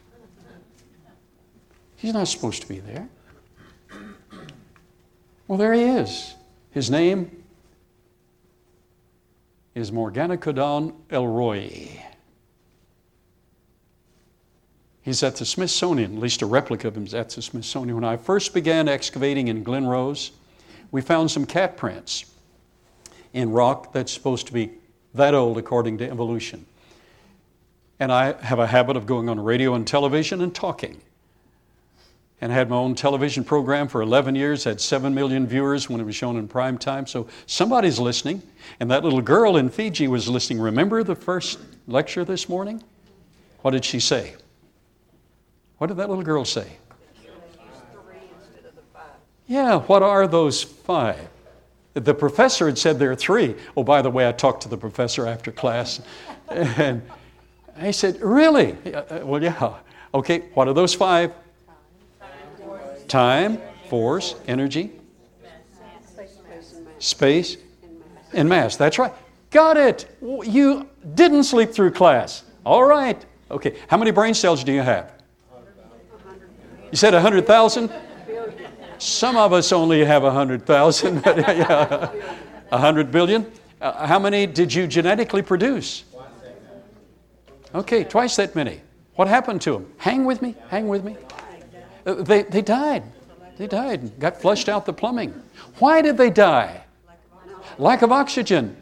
[2.02, 3.08] He's not supposed to be there.
[5.48, 6.34] Well, there he is.
[6.72, 7.44] His name
[9.76, 12.02] is Morganucodon elroyi.
[15.04, 17.94] He's at the Smithsonian, at least a replica of him is at the Smithsonian.
[17.94, 20.32] When I first began excavating in Glen Rose,
[20.90, 22.26] we found some cat prints
[23.32, 24.72] in rock that's supposed to be
[25.14, 26.66] that old according to evolution.
[28.00, 31.00] And I have a habit of going on radio and television and talking
[32.42, 36.04] and had my own television program for 11 years, had 7 million viewers when it
[36.04, 37.06] was shown in prime time.
[37.06, 38.42] So somebody's listening.
[38.80, 40.60] And that little girl in Fiji was listening.
[40.60, 42.84] Remember the first lecture this morning?
[43.62, 44.34] What did she say?
[45.78, 46.68] What did that little girl say?
[49.48, 51.28] Yeah, what are those five?
[51.94, 53.56] The professor had said there are three.
[53.76, 56.02] Oh, by the way, I talked to the professor after class.
[56.50, 57.02] And
[57.78, 58.76] I said, Really?
[58.86, 59.76] Uh, uh, well, yeah.
[60.14, 61.32] Okay, what are those five?
[63.12, 64.90] Time, force, energy,
[67.00, 67.58] space,
[68.32, 68.78] and mass.
[68.78, 69.12] That's right.
[69.50, 70.18] Got it.
[70.22, 72.44] You didn't sleep through class.
[72.66, 73.22] All right.
[73.52, 73.78] Okay.
[73.90, 75.12] How many brain cells do you have?
[76.90, 77.92] You said 100,000?
[78.98, 81.22] Some of us only have 100,000.
[81.26, 82.12] yeah.
[82.70, 83.52] 100 billion?
[83.82, 86.06] Uh, how many did you genetically produce?
[87.76, 88.80] Okay, twice that many.
[89.16, 89.94] What happened to them?
[89.98, 90.56] Hang with me.
[90.70, 91.18] Hang with me.
[92.06, 93.04] Uh, they, they died.
[93.58, 95.34] They died, got flushed out the plumbing.
[95.80, 96.84] Why did they die?
[97.78, 98.76] Lack of oxygen.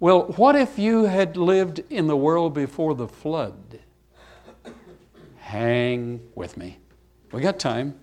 [0.00, 3.78] Well, what if you had lived in the world before the flood?
[5.38, 6.78] Hang with me.
[7.30, 7.94] We got time.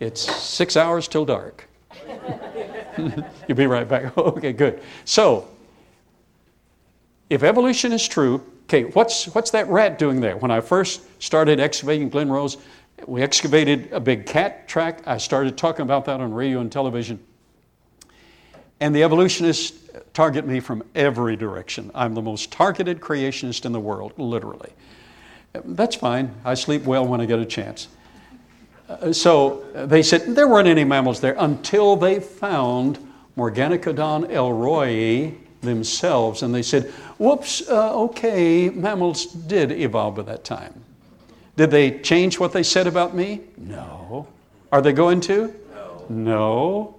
[0.00, 1.68] It's six hours till dark.
[2.98, 4.16] You'll be right back.
[4.18, 4.82] okay, good.
[5.04, 5.48] So,
[7.28, 10.36] if evolution is true, okay, what's, what's that rat doing there?
[10.38, 12.56] When I first started excavating Glen Rose,
[13.06, 15.02] we excavated a big cat track.
[15.06, 17.18] I started talking about that on radio and television.
[18.80, 21.90] And the evolutionists target me from every direction.
[21.94, 24.72] I'm the most targeted creationist in the world, literally.
[25.52, 26.34] That's fine.
[26.44, 27.88] I sleep well when I get a chance.
[28.88, 32.98] Uh, so they said there weren't any mammals there until they found
[33.36, 36.42] Morganucodon elroyi themselves.
[36.42, 40.84] And they said, whoops, uh, okay, mammals did evolve at that time.
[41.56, 43.40] Did they change what they said about me?
[43.56, 44.28] No.
[44.72, 45.54] Are they going to?
[45.74, 46.06] No.
[46.08, 46.94] No.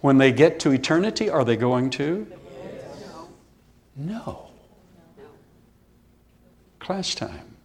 [0.00, 2.26] When they get to eternity, are they going to?
[2.30, 3.04] Yes.
[3.96, 4.50] No.
[6.78, 7.56] Class time.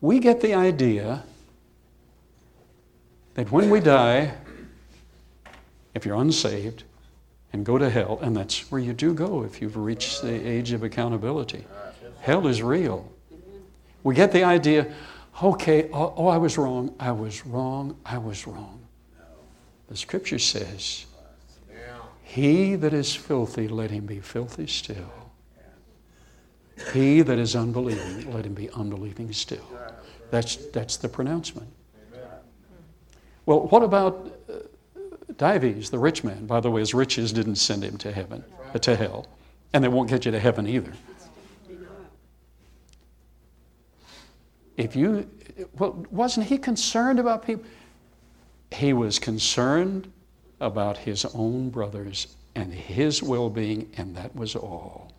[0.00, 1.24] we get the idea
[3.34, 4.34] that when we die,
[5.94, 6.84] if you're unsaved
[7.52, 10.72] and go to hell, and that's where you do go if you've reached the age
[10.72, 11.66] of accountability,
[12.20, 13.10] hell is real.
[14.04, 14.92] We get the idea,
[15.42, 18.80] okay, oh, oh I was wrong, I was wrong, I was wrong.
[19.88, 21.06] The scripture says,
[22.22, 25.10] He that is filthy, let him be filthy still.
[26.92, 29.66] He that is unbelieving, let him be unbelieving still.
[30.30, 31.68] That's, that's the pronouncement.
[33.46, 34.54] Well, what about uh,
[35.36, 36.46] Dives, the rich man?
[36.46, 38.42] By the way, his riches didn't send him to heaven,
[38.74, 39.26] uh, to hell,
[39.72, 40.92] and they won't get you to heaven either.
[44.76, 45.28] If you,
[45.78, 47.64] well, wasn't he concerned about people?
[48.72, 50.10] He was concerned
[50.60, 55.12] about his own brothers and his well being, and that was all.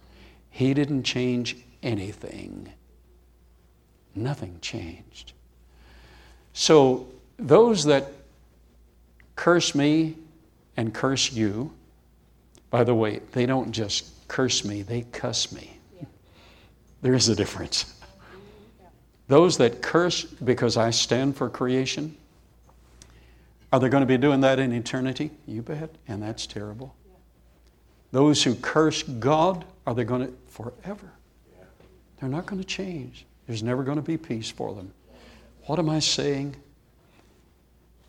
[0.49, 2.71] He didn't change anything.
[4.13, 5.33] Nothing changed.
[6.53, 8.11] So, those that
[9.35, 10.15] curse me
[10.77, 11.71] and curse you,
[12.69, 15.77] by the way, they don't just curse me, they cuss me.
[17.01, 17.93] There is a difference.
[19.27, 22.15] Those that curse because I stand for creation,
[23.73, 25.31] are they going to be doing that in eternity?
[25.47, 26.95] You bet, and that's terrible.
[28.11, 31.11] Those who curse God, are they going to forever?
[32.19, 33.25] They're not going to change.
[33.47, 34.93] There's never going to be peace for them.
[35.65, 36.55] What am I saying?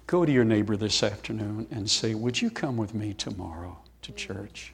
[0.07, 4.13] Go to your neighbor this afternoon and say, Would you come with me tomorrow to
[4.13, 4.73] church?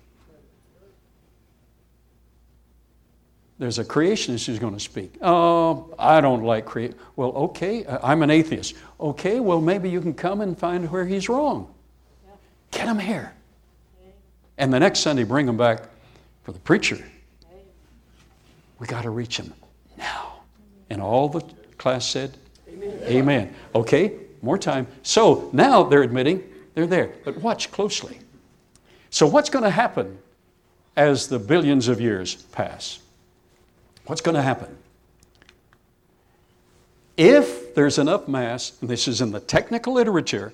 [3.63, 5.15] There's a creationist who's going to speak.
[5.23, 6.95] Oh, I don't like create.
[7.15, 8.75] Well, okay, uh, I'm an atheist.
[8.99, 11.73] Okay, well, maybe you can come and find where he's wrong.
[12.73, 13.33] Get him here.
[14.59, 15.85] And the next Sunday, bring him back
[16.43, 16.99] for the preacher.
[18.81, 19.53] We got to reach him
[19.97, 20.41] now.
[20.91, 21.43] And all the
[21.79, 22.37] class said,
[22.69, 22.99] Amen.
[23.05, 23.55] Amen.
[23.77, 24.89] Okay, more time.
[25.05, 26.43] So now they're admitting
[26.75, 27.13] they're there.
[27.25, 28.19] But watch closely.
[29.11, 30.19] So, what's going to happen
[30.97, 32.99] as the billions of years pass?
[34.07, 34.77] What's going to happen?
[37.17, 40.53] If there's enough mass, and this is in the technical literature,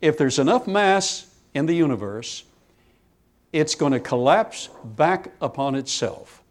[0.00, 2.44] if there's enough mass in the universe,
[3.52, 6.42] it's going to collapse back upon itself.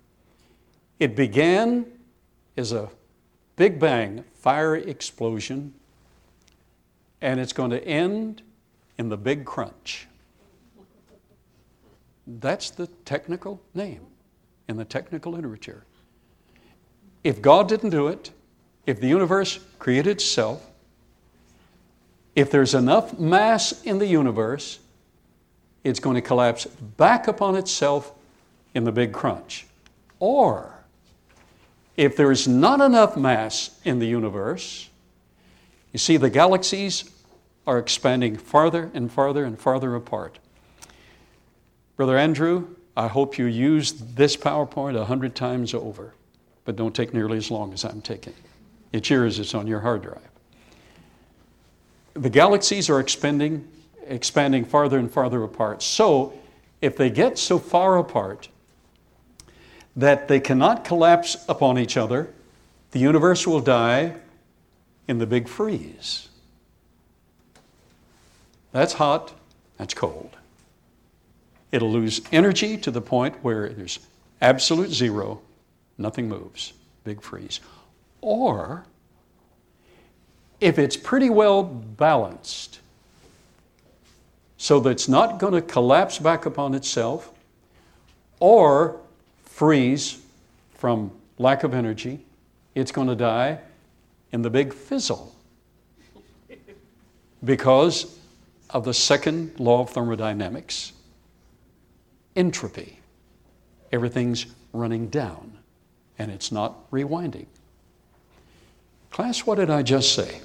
[0.99, 1.85] It began
[2.57, 2.89] as a
[3.55, 5.73] big bang, fiery explosion,
[7.21, 8.41] and it's going to end
[8.97, 10.07] in the big crunch.
[12.27, 14.05] That's the technical name
[14.67, 15.83] in the technical literature.
[17.25, 18.29] If God didn't do it,
[18.85, 20.63] if the universe created itself,
[22.35, 24.77] if there's enough mass in the universe,
[25.83, 28.13] it's going to collapse back upon itself
[28.75, 29.65] in the big crunch.
[30.19, 30.85] Or,
[31.97, 34.87] if there is not enough mass in the universe,
[35.93, 37.09] you see, the galaxies
[37.65, 40.37] are expanding farther and farther and farther apart.
[41.95, 46.13] Brother Andrew, I hope you use this PowerPoint a hundred times over,
[46.65, 48.33] but don't take nearly as long as I'm taking.
[48.91, 50.19] It's yours, it's on your hard drive.
[52.13, 53.67] The galaxies are expanding,
[54.07, 55.83] expanding farther and farther apart.
[55.83, 56.33] So,
[56.81, 58.49] if they get so far apart
[59.95, 62.29] that they cannot collapse upon each other,
[62.91, 64.15] the universe will die
[65.07, 66.29] in the big freeze.
[68.71, 69.33] That's hot,
[69.77, 70.35] that's cold.
[71.71, 73.99] It'll lose energy to the point where there's
[74.41, 75.41] absolute zero,
[75.97, 76.73] nothing moves,
[77.03, 77.59] big freeze.
[78.21, 78.85] Or,
[80.59, 82.79] if it's pretty well balanced,
[84.57, 87.31] so that it's not going to collapse back upon itself
[88.39, 88.99] or
[89.43, 90.21] freeze
[90.73, 92.25] from lack of energy,
[92.73, 93.59] it's going to die
[94.31, 95.35] in the big fizzle
[97.43, 98.17] because
[98.71, 100.93] of the second law of thermodynamics
[102.35, 102.99] entropy.
[103.91, 105.57] Everything's running down
[106.17, 107.45] and it's not rewinding.
[109.11, 110.41] Class, what did I just say?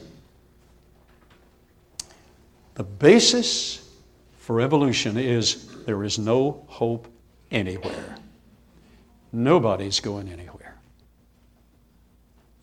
[2.75, 3.89] The basis
[4.39, 7.09] for evolution is there is no hope
[7.51, 8.17] anywhere.
[9.33, 10.77] Nobody's going anywhere.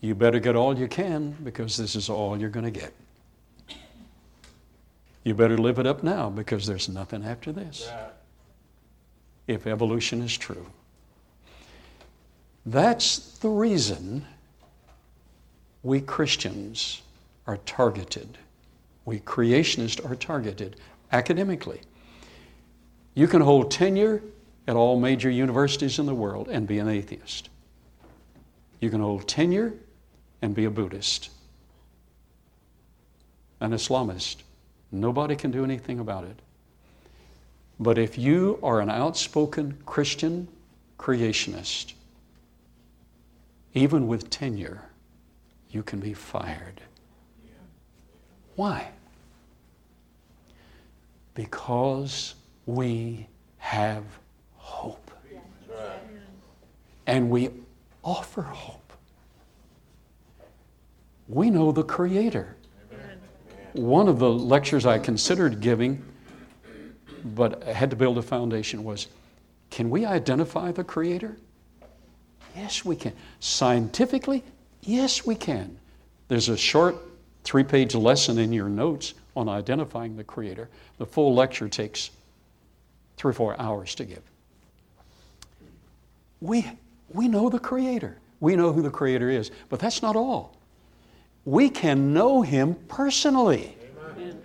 [0.00, 2.94] You better get all you can because this is all you're going to get.
[5.24, 7.90] You better live it up now because there's nothing after this.
[9.46, 10.66] If evolution is true.
[12.70, 14.26] That's the reason
[15.82, 17.00] we Christians
[17.46, 18.36] are targeted.
[19.06, 20.76] We creationists are targeted
[21.10, 21.80] academically.
[23.14, 24.22] You can hold tenure
[24.66, 27.48] at all major universities in the world and be an atheist.
[28.80, 29.72] You can hold tenure
[30.42, 31.30] and be a Buddhist,
[33.60, 34.42] an Islamist.
[34.92, 36.38] Nobody can do anything about it.
[37.80, 40.48] But if you are an outspoken Christian
[40.98, 41.94] creationist,
[43.74, 44.82] even with tenure,
[45.70, 46.80] you can be fired.
[48.56, 48.88] Why?
[51.34, 52.34] Because
[52.66, 54.04] we have
[54.56, 55.10] hope.
[57.06, 57.50] And we
[58.02, 58.92] offer hope.
[61.28, 62.56] We know the Creator.
[63.74, 66.02] One of the lectures I considered giving,
[67.24, 69.08] but I had to build a foundation, was
[69.70, 71.36] can we identify the Creator?
[72.58, 73.12] Yes, we can.
[73.38, 74.42] Scientifically,
[74.82, 75.78] yes, we can.
[76.26, 76.96] There's a short
[77.44, 80.68] three page lesson in your notes on identifying the Creator.
[80.98, 82.10] The full lecture takes
[83.16, 84.22] three or four hours to give.
[86.40, 86.66] We,
[87.12, 88.18] we know the Creator.
[88.40, 89.52] We know who the Creator is.
[89.68, 90.56] But that's not all.
[91.44, 93.76] We can know Him personally.
[94.16, 94.42] Amen.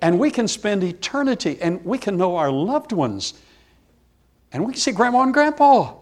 [0.00, 3.34] And we can spend eternity and we can know our loved ones.
[4.52, 5.94] And we can see Grandma and Grandpa.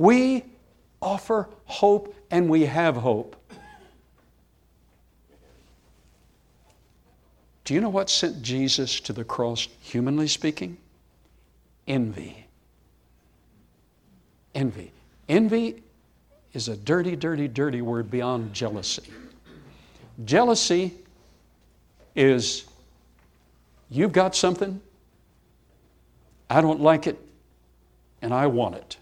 [0.00, 0.44] We
[1.02, 3.36] offer hope and we have hope.
[7.64, 10.78] Do you know what sent Jesus to the cross, humanly speaking?
[11.86, 12.46] Envy.
[14.54, 14.90] Envy.
[15.28, 15.82] Envy
[16.54, 19.12] is a dirty, dirty, dirty word beyond jealousy.
[20.24, 20.94] Jealousy
[22.16, 22.64] is
[23.90, 24.80] you've got something,
[26.48, 27.18] I don't like it,
[28.22, 28.96] and I want it.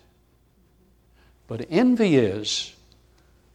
[1.49, 2.75] But envy is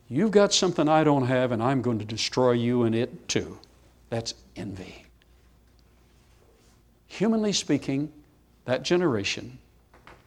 [0.10, 3.58] you've got something I don't have, and I'm going to destroy you and it too.
[4.10, 5.06] That's envy.
[7.08, 8.12] Humanly speaking,
[8.66, 9.58] that generation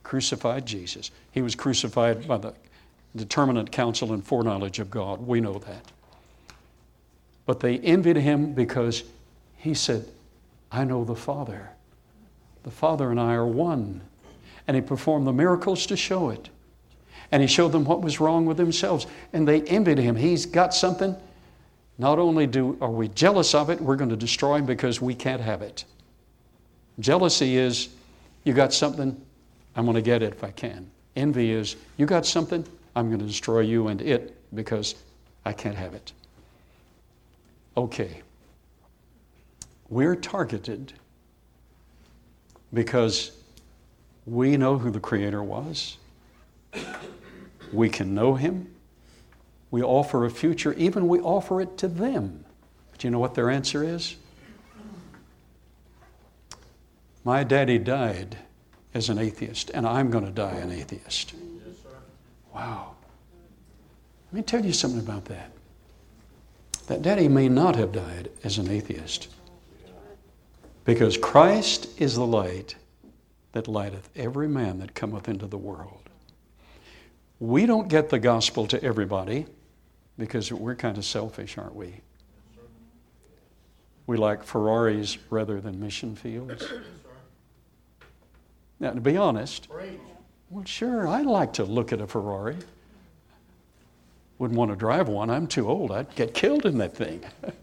[0.03, 1.11] crucified Jesus.
[1.33, 2.55] He was crucified by the
[3.17, 5.27] determinate counsel and foreknowledge of God.
[5.27, 5.91] We know that.
[7.45, 9.05] But they envied him because
[9.57, 10.07] he said,
[10.71, 11.71] I know the Father.
[12.63, 14.01] The Father and I are one.
[14.69, 16.49] And he performed the miracles to show it.
[17.33, 19.07] And he showed them what was wrong with themselves.
[19.33, 20.17] And they envied him.
[20.17, 21.17] He's got something.
[21.99, 25.15] Not only do, are we jealous of it, we're going to destroy him because we
[25.15, 25.85] can't have it.
[27.01, 27.89] Jealousy is,
[28.45, 29.21] you got something,
[29.75, 30.89] I'm going to get it if I can.
[31.15, 32.65] Envy is, you got something,
[32.95, 34.95] I'm going to destroy you and it because
[35.45, 36.13] I can't have it.
[37.77, 38.23] Okay.
[39.89, 40.93] We're targeted
[42.73, 43.33] because
[44.27, 45.99] we know who the Creator was.
[47.73, 48.73] We can know Him.
[49.71, 52.45] We offer a future, even we offer it to them.
[52.93, 54.17] But you know what their answer is?
[57.25, 58.39] My daddy died
[58.95, 61.35] as an atheist, and I'm going to die an atheist.
[61.35, 61.75] Yes,
[62.55, 62.95] wow.
[64.33, 65.51] Let me tell you something about that.
[66.87, 69.29] That daddy may not have died as an atheist
[70.85, 72.77] because Christ is the light
[73.53, 76.06] that lighteth every man that cometh into the world.
[77.39, 79.47] We don't get the gospel to everybody
[80.19, 82.01] because we're kind of selfish, aren't we?
[84.07, 86.65] We like Ferraris rather than mission fields.
[88.79, 89.69] Now, to be honest,
[90.51, 92.57] well, sure, I like to look at a Ferrari.
[94.39, 95.31] Wouldn't want to drive one.
[95.31, 95.91] I'm too old.
[95.91, 97.25] I'd get killed in that thing.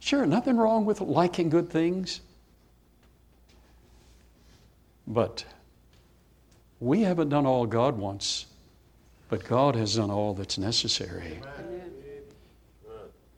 [0.00, 2.22] sure, nothing wrong with liking good things.
[5.06, 5.44] But
[6.80, 8.46] we haven't done all God wants,
[9.30, 11.38] but God has done all that's necessary.
[11.40, 11.90] Amen.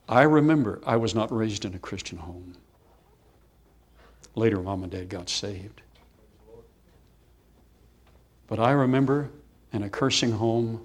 [0.09, 2.55] I remember I was not raised in a Christian home.
[4.35, 5.83] Later, mom and dad got saved.
[8.47, 9.29] But I remember
[9.75, 10.81] in a cursing home,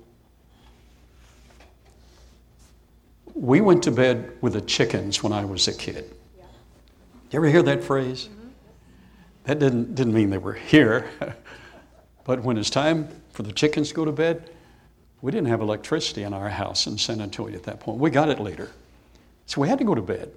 [3.33, 6.13] we went to bed with the chickens when I was a kid.
[7.31, 8.25] You ever hear that phrase?
[8.29, 8.47] Mm-hmm.
[9.45, 11.09] That didn't, didn't mean they were here.
[12.25, 14.49] but when it's time for the chickens to go to bed,
[15.21, 17.99] we didn't have electricity in our house in San Antonio at that point.
[17.99, 18.69] We got it later.
[19.45, 20.31] So we had to go to bed.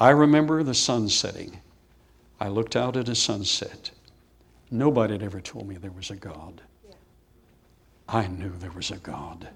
[0.00, 1.60] I remember the sun setting.
[2.40, 3.90] I looked out at a sunset.
[4.70, 6.60] Nobody had ever told me there was a God.
[8.08, 9.48] I knew there was a God.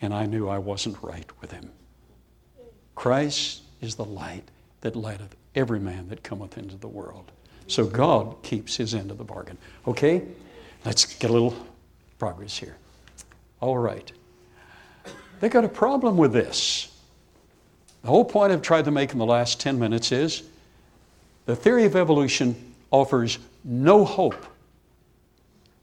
[0.00, 1.70] And I knew I wasn't right with him.
[2.94, 4.44] Christ is the light
[4.82, 7.32] that lighteth every man that cometh into the world.
[7.66, 9.58] So God keeps his end of the bargain.
[9.86, 10.22] Okay?
[10.84, 11.56] Let's get a little
[12.18, 12.76] progress here.
[13.64, 14.12] All right.
[15.40, 16.94] They got a problem with this.
[18.02, 20.42] The whole point I've tried to make in the last 10 minutes is
[21.46, 24.46] the theory of evolution offers no hope.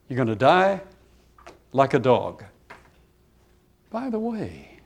[0.07, 0.81] You're going to die
[1.73, 2.43] like a dog.
[3.89, 4.77] By the way,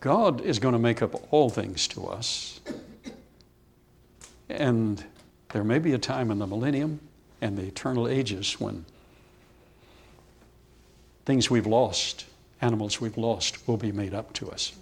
[0.00, 2.58] God is going to make up all things to us.
[4.48, 5.04] And
[5.50, 7.00] there may be a time in the millennium
[7.42, 8.86] and the eternal ages when
[11.24, 12.26] things we've lost,
[12.60, 14.72] animals we've lost, will be made up to us.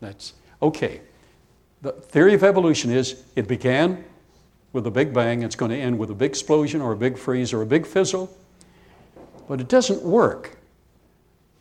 [0.00, 1.00] That's okay.
[1.82, 4.04] The theory of evolution is it began
[4.72, 7.18] with a big bang, it's going to end with a big explosion or a big
[7.18, 8.34] freeze or a big fizzle,
[9.48, 10.58] but it doesn't work.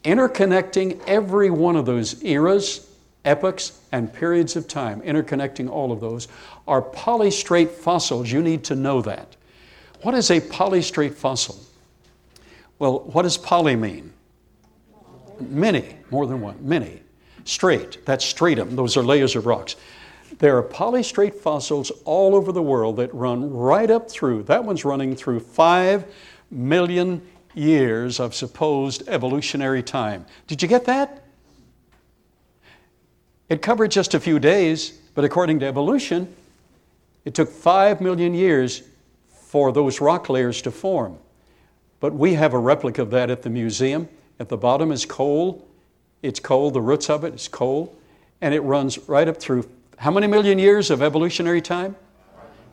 [0.04, 2.90] Interconnecting every one of those eras,
[3.26, 6.28] epochs, and periods of time, interconnecting all of those,
[6.68, 8.32] are polystrate fossils.
[8.32, 9.36] You need to know that.
[10.02, 11.60] What is a polystrate fossil?
[12.80, 14.14] Well, what does poly mean?
[15.50, 17.02] Many, more than one, many.
[17.44, 19.76] Straight, that's stratum, those are layers of rocks.
[20.40, 24.86] There are polystrate fossils all over the world that run right up through, that one's
[24.86, 26.06] running through five
[26.50, 27.22] million
[27.54, 30.26] years of supposed evolutionary time.
[30.48, 31.24] Did you get that?
[33.50, 36.34] It covered just a few days, but according to evolution,
[37.26, 38.84] it took five million years
[39.30, 41.18] for those rock layers to form.
[42.00, 44.08] But we have a replica of that at the museum.
[44.42, 45.68] At the bottom is coal.
[46.24, 47.96] It's coal, the roots of it is coal,
[48.42, 51.96] and it runs right up through how many million years of evolutionary time?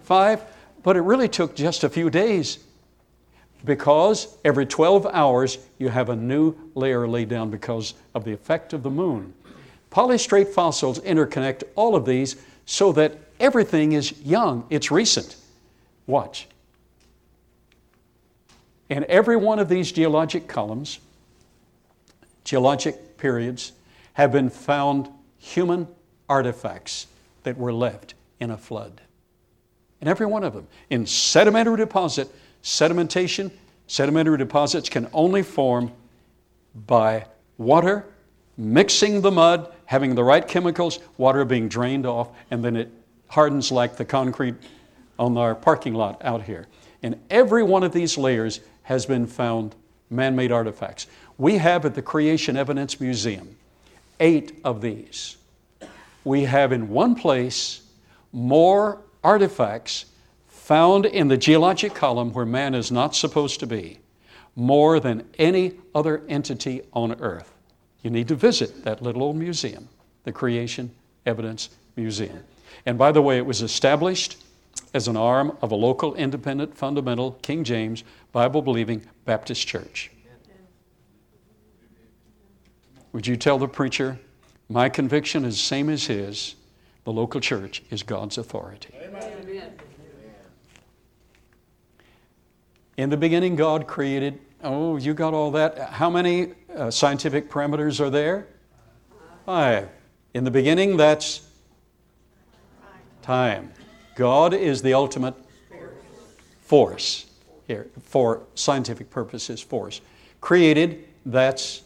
[0.01, 0.43] Five.
[0.83, 2.61] But it really took just a few days
[3.66, 8.73] because every 12 hours you have a new layer laid down because of the effect
[8.73, 9.35] of the moon.
[9.91, 15.37] Polystrate fossils interconnect all of these so that everything is young, it's recent.
[16.07, 16.47] Watch.
[18.89, 21.01] In every one of these geologic columns,
[22.49, 23.72] geologic periods,
[24.14, 25.86] have been found human
[26.30, 27.07] artifacts
[27.42, 29.03] that were left in a flood.
[30.01, 30.66] In every one of them.
[30.88, 33.51] In sedimentary deposit, sedimentation,
[33.86, 35.92] sedimentary deposits can only form
[36.86, 37.26] by
[37.59, 38.07] water
[38.57, 42.90] mixing the mud, having the right chemicals, water being drained off, and then it
[43.28, 44.55] hardens like the concrete
[45.18, 46.66] on our parking lot out here.
[47.03, 49.74] And every one of these layers has been found
[50.11, 51.07] man made artifacts.
[51.37, 53.57] We have at the Creation Evidence Museum
[54.21, 55.37] eight of these.
[56.25, 57.83] We have in one place
[58.33, 60.07] more artifacts
[60.49, 63.99] found in the geologic column where man is not supposed to be,
[64.55, 67.55] more than any other entity on earth.
[68.03, 69.89] You need to visit that little old museum,
[70.25, 70.91] the Creation
[71.25, 72.43] Evidence Museum.
[72.85, 74.37] And by the way, it was established
[74.95, 78.05] as an arm of a local independent fundamental King James
[78.39, 80.12] Bible believing Baptist church.
[83.12, 84.16] Would you tell the preacher,
[84.68, 86.55] my conviction is the same as his,
[87.03, 88.95] the local church is God's authority.
[89.03, 89.72] Amen.
[92.97, 95.76] In the beginning, God created, oh, you got all that.
[95.91, 98.47] How many uh, scientific parameters are there?
[99.47, 99.89] Five.
[100.34, 101.41] In the beginning, that's
[103.20, 103.72] time.
[104.14, 105.34] God is the ultimate
[106.61, 107.28] force
[107.69, 110.01] here for scientific purposes, force.
[110.41, 111.83] Created, that's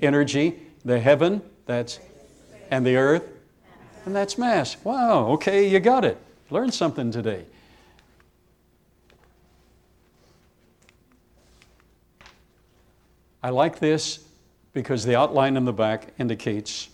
[0.00, 0.60] energy.
[0.84, 1.98] The heaven, that's,
[2.70, 3.26] and the earth,
[4.04, 4.76] and that's mass.
[4.84, 6.18] Wow, okay, you got it.
[6.50, 7.46] Learned something today.
[13.42, 14.26] I like this
[14.74, 16.90] because the outline in the back indicates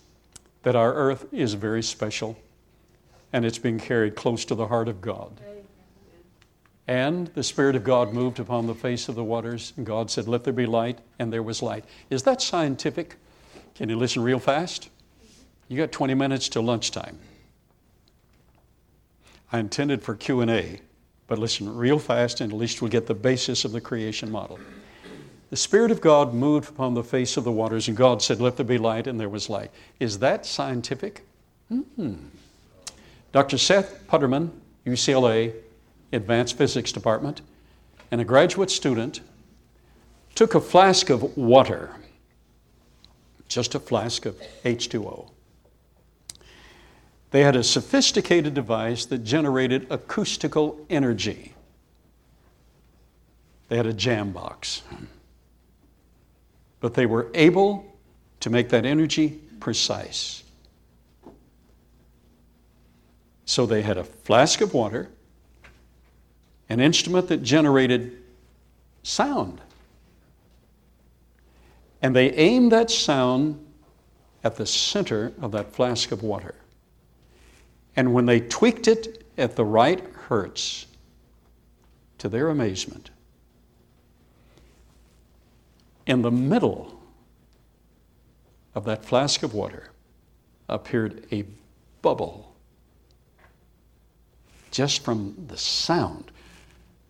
[0.63, 2.37] that our earth is very special
[3.33, 5.31] and it's being carried close to the heart of God.
[6.87, 10.27] And the Spirit of God moved upon the face of the waters, and God said,
[10.27, 11.85] Let there be light, and there was light.
[12.09, 13.15] Is that scientific?
[13.75, 14.89] Can you listen real fast?
[15.67, 17.17] You got 20 minutes till lunchtime.
[19.51, 20.81] I intended for Q&A,
[21.27, 24.59] but listen real fast and at least we'll get the basis of the creation model.
[25.49, 28.55] The Spirit of God moved upon the face of the waters, and God said, Let
[28.55, 29.69] there be light, and there was light.
[29.99, 31.25] Is that scientific?
[31.69, 32.15] Mm-hmm.
[33.33, 33.57] Dr.
[33.57, 34.51] Seth Putterman,
[34.85, 35.53] UCLA,
[36.11, 37.41] Advanced Physics Department,
[38.11, 39.21] and a graduate student
[40.35, 41.91] took a flask of water,
[43.47, 45.29] just a flask of H2O.
[47.31, 51.53] They had a sophisticated device that generated acoustical energy.
[53.69, 54.81] They had a jam box
[56.81, 57.85] but they were able
[58.41, 60.43] to make that energy precise.
[63.45, 65.09] So they had a flask of water,
[66.71, 68.15] an instrument that generated
[69.03, 69.59] sound.
[72.01, 73.59] And they aimed that sound
[74.41, 76.55] at the center of that flask of water.
[77.97, 80.85] And when they tweaked it at the right hertz,
[82.19, 83.09] to their amazement,
[86.05, 87.01] In the middle
[88.75, 89.89] of that flask of water
[90.69, 91.43] appeared a
[92.01, 92.55] bubble
[94.71, 96.31] just from the sound.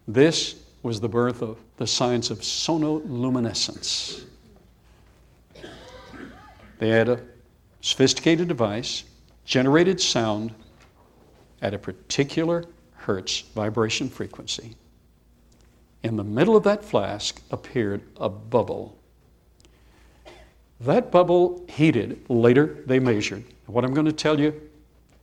[0.08, 4.24] This was the birth of the science of sonoluminescence.
[6.80, 7.22] They had a
[7.82, 9.04] sophisticated device,
[9.46, 10.54] generated sound
[11.62, 14.76] at a particular hertz vibration frequency.
[16.04, 18.98] In the middle of that flask appeared a bubble.
[20.80, 22.26] That bubble heated.
[22.28, 23.44] Later, they measured.
[23.68, 24.60] What I'm going to tell you,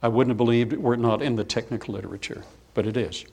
[0.01, 3.25] I wouldn't have believed it were it not in the technical literature, but it is.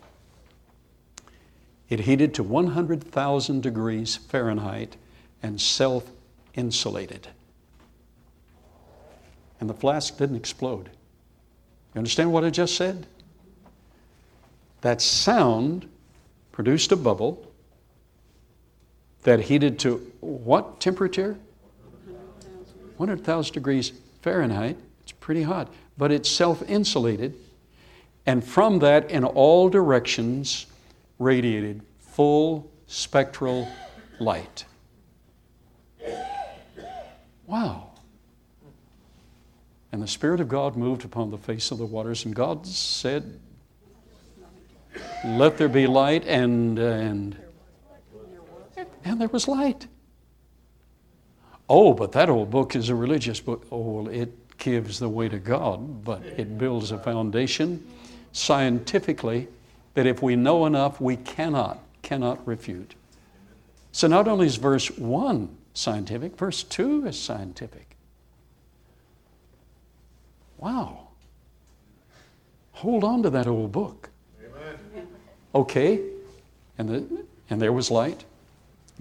[1.90, 4.98] It heated to 100,000 degrees Fahrenheit
[5.44, 6.10] and self
[6.56, 7.28] insulated.
[9.60, 10.90] And the flask didn't explode.
[11.94, 13.08] You understand what I just said?
[14.82, 15.88] That sound
[16.52, 17.52] produced a bubble
[19.24, 21.38] that heated to what temperature?
[22.98, 24.78] 100,000 degrees Fahrenheit.
[25.04, 27.36] It's pretty hot, but it's self insulated.
[28.26, 30.66] And from that, in all directions,
[31.20, 33.68] radiated full spectral
[34.20, 34.66] light.
[37.48, 37.92] Wow.
[39.92, 43.40] And the Spirit of God moved upon the face of the waters, and God said,
[45.24, 47.38] Let there be light, and, and,
[49.04, 49.88] and there was light.
[51.70, 53.66] Oh, but that old book is a religious book.
[53.72, 57.86] Oh, it gives the way to God, but it builds a foundation
[58.32, 59.48] scientifically
[59.96, 62.96] that if we know enough, we cannot, cannot refute.
[63.92, 67.96] So not only is verse 1 scientific, verse 2 is scientific.
[70.58, 71.08] Wow.
[72.74, 74.10] Hold on to that old book.
[74.40, 75.08] Amen.
[75.54, 76.02] Okay,
[76.78, 78.26] and, the, and there was light.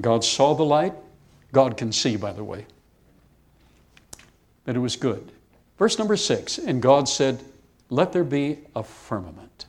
[0.00, 0.94] God saw the light.
[1.52, 2.66] God can see, by the way.
[4.64, 5.32] That it was good.
[5.76, 7.42] Verse number six, and God said,
[7.90, 9.66] Let there be a firmament.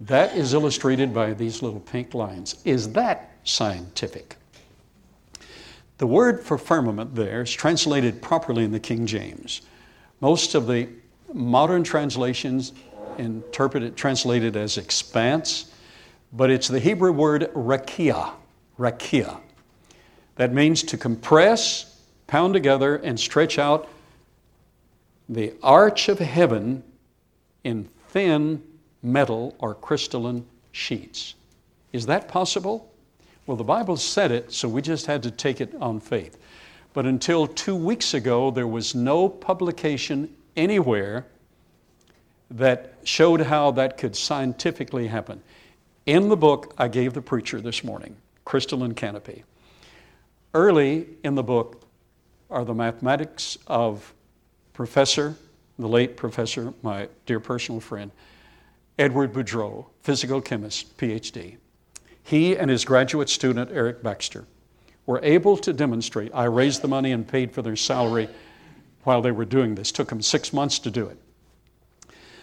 [0.00, 2.56] That is illustrated by these little pink lines.
[2.64, 4.36] Is that scientific?
[5.98, 9.60] The word for firmament there is translated properly in the King James.
[10.20, 10.88] Most of the
[11.34, 12.72] modern translations
[13.18, 15.70] interpret it, translated as expanse,
[16.32, 18.32] but it's the Hebrew word rakia,
[18.78, 19.38] rakia.
[20.36, 23.88] That means to compress, pound together, and stretch out
[25.28, 26.82] the arch of heaven
[27.62, 28.62] in thin
[29.02, 31.34] metal or crystalline sheets.
[31.92, 32.90] Is that possible?
[33.46, 36.38] Well, the Bible said it, so we just had to take it on faith.
[36.92, 41.26] But until two weeks ago, there was no publication anywhere
[42.50, 45.40] that showed how that could scientifically happen.
[46.06, 49.44] In the book I gave the preacher this morning, Crystalline Canopy,
[50.54, 51.84] early in the book
[52.50, 54.12] are the mathematics of
[54.72, 55.36] Professor,
[55.78, 58.10] the late Professor, my dear personal friend,
[59.00, 61.56] Edward Boudreaux, physical chemist, PhD.
[62.22, 64.44] He and his graduate student, Eric Baxter,
[65.06, 66.30] were able to demonstrate.
[66.34, 68.28] I raised the money and paid for their salary
[69.04, 69.90] while they were doing this.
[69.90, 71.16] Took them six months to do it.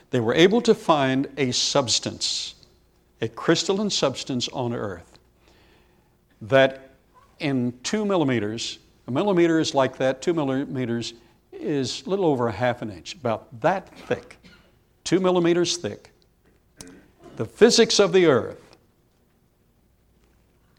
[0.10, 2.56] They were able to find a substance,
[3.22, 5.20] a crystalline substance on Earth,
[6.42, 6.90] that
[7.38, 11.14] in two millimeters, a millimeter is like that, two millimeters
[11.52, 14.40] is a little over a half an inch, about that thick,
[15.04, 16.12] two millimeters thick,
[17.38, 18.78] the physics of the earth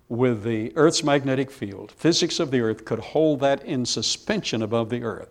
[0.09, 4.91] with the earth's magnetic field, physics of the earth could hold that in suspension above
[4.91, 5.31] the earth.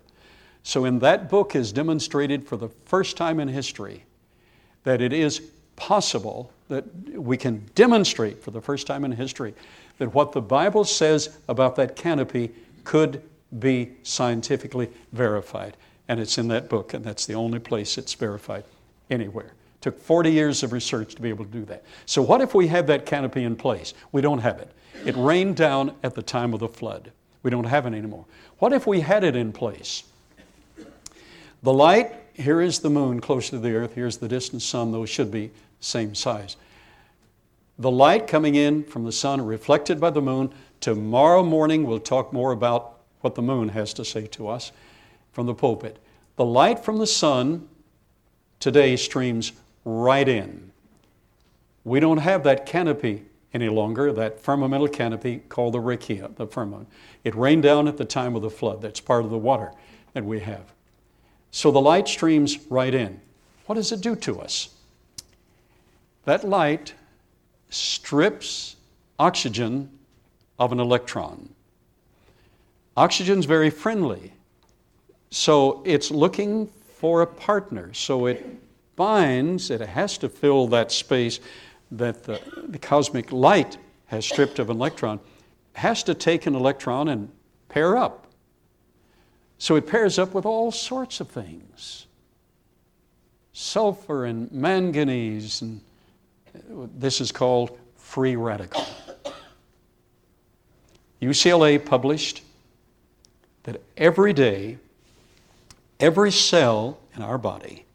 [0.63, 4.03] So, in that book is demonstrated for the first time in history
[4.83, 5.41] that it is
[5.75, 9.53] possible that we can demonstrate for the first time in history
[9.97, 12.51] that what the Bible says about that canopy
[12.83, 13.21] could
[13.59, 15.75] be scientifically verified.
[16.07, 18.63] And it's in that book, and that's the only place it's verified
[19.09, 19.53] anywhere.
[19.81, 21.83] Took 40 years of research to be able to do that.
[22.05, 23.93] So, what if we had that canopy in place?
[24.11, 24.71] We don't have it.
[25.05, 27.11] It rained down at the time of the flood.
[27.43, 28.25] We don't have it anymore.
[28.59, 30.03] What if we had it in place?
[31.63, 35.09] The light, here is the moon close to the earth, here's the distant sun, those
[35.09, 36.55] should be same size.
[37.79, 40.51] The light coming in from the sun, reflected by the moon.
[40.81, 44.71] Tomorrow morning, we'll talk more about what the moon has to say to us
[45.31, 45.97] from the pulpit.
[46.35, 47.67] The light from the sun
[48.59, 49.51] today streams
[49.87, 50.71] right in.
[51.85, 53.23] We don't have that canopy
[53.53, 56.89] any longer, that firmamental canopy called the rakia, the firmament.
[57.23, 58.81] It rained down at the time of the flood.
[58.81, 59.71] That's part of the water
[60.11, 60.73] that we have.
[61.51, 63.21] So the light streams right in.
[63.65, 64.69] What does it do to us?
[66.25, 66.93] That light
[67.69, 68.75] strips
[69.17, 69.89] oxygen
[70.59, 71.47] of an electron.
[72.97, 74.33] Oxygen's very friendly.
[75.29, 77.93] So it's looking for a partner.
[77.93, 78.45] So it
[78.97, 81.39] binds, it has to fill that space
[81.91, 83.77] that the, the cosmic light
[84.07, 85.21] has stripped of an electron,
[85.73, 87.29] has to take an electron and
[87.69, 88.27] pair up.
[89.57, 92.03] So it pairs up with all sorts of things
[93.53, 95.81] sulfur and manganese, and
[96.55, 98.85] uh, this is called free radical.
[101.19, 102.43] UCLA published
[103.63, 104.77] that every day,
[105.99, 107.86] every cell in our body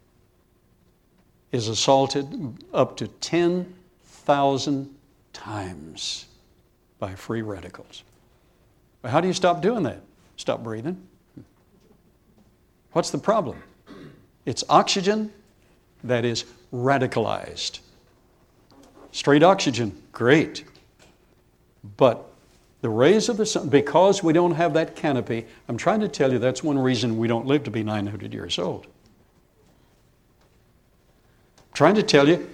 [1.53, 4.95] is assaulted up to 10,000
[5.33, 6.27] times
[6.99, 8.03] by free radicals.
[9.03, 10.01] But how do you stop doing that?
[10.37, 11.01] Stop breathing.
[12.93, 13.63] What's the problem?
[14.47, 15.33] It's oxygen
[16.05, 17.81] that is radicalized.
[19.13, 20.65] Straight oxygen, great.
[21.97, 22.25] But
[22.81, 26.33] the rays of the sun, because we don't have that canopy, I'm trying to tell
[26.33, 28.87] you that's one reason we don't live to be 900 years old.
[31.75, 32.49] Trying to tell you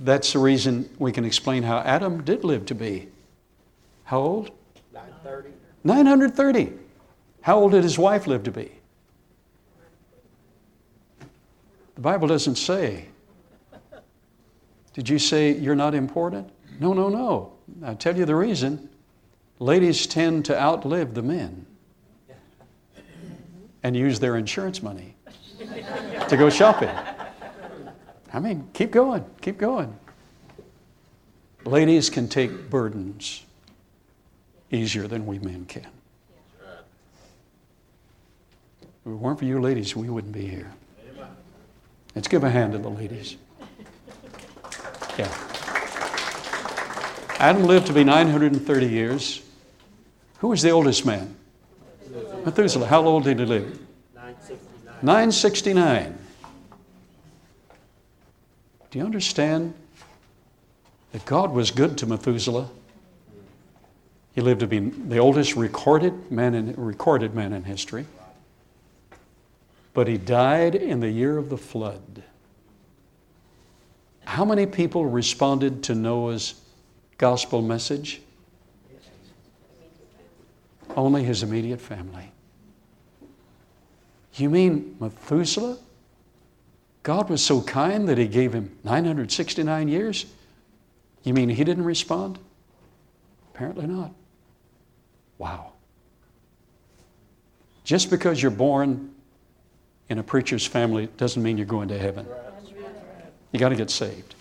[0.00, 3.08] that's the reason we can explain how Adam did live to be.
[4.04, 4.50] How old?
[4.92, 5.50] 930.
[5.84, 6.72] 930.
[7.40, 8.70] How old did his wife live to be?
[11.94, 13.06] The Bible doesn't say.
[14.92, 16.50] Did you say you're not important?
[16.80, 17.52] No, no, no.
[17.84, 18.88] I'll tell you the reason.
[19.58, 21.66] Ladies tend to outlive the men
[23.82, 25.14] and use their insurance money
[26.28, 26.90] to go shopping.
[28.32, 29.96] I mean, keep going, keep going.
[31.64, 33.44] Ladies can take burdens
[34.70, 35.86] easier than we men can.
[38.80, 40.70] If it weren't for you ladies, we wouldn't be here.
[42.14, 43.36] Let's give a hand to the ladies.
[45.18, 45.32] Yeah.
[47.38, 49.42] Adam lived to be 930 years.
[50.38, 51.36] Who was the oldest man?
[52.44, 52.86] Methuselah.
[52.86, 53.78] How old did he live?
[54.14, 54.94] 969.
[55.02, 56.17] 969.
[58.90, 59.74] Do you understand
[61.12, 62.68] that God was good to Methuselah?
[64.34, 68.06] He lived to be the oldest recorded man in, recorded man in history.
[69.92, 72.22] But he died in the year of the flood.
[74.24, 76.54] How many people responded to Noah's
[77.16, 78.20] gospel message?
[80.96, 82.30] Only his immediate family.
[84.34, 85.78] You mean Methuselah?
[87.08, 90.26] God was so kind that he gave him 969 years?
[91.22, 92.38] You mean he didn't respond?
[93.54, 94.12] Apparently not.
[95.38, 95.72] Wow.
[97.82, 99.14] Just because you're born
[100.10, 102.26] in a preacher's family doesn't mean you're going to heaven.
[103.52, 104.34] You got to get saved.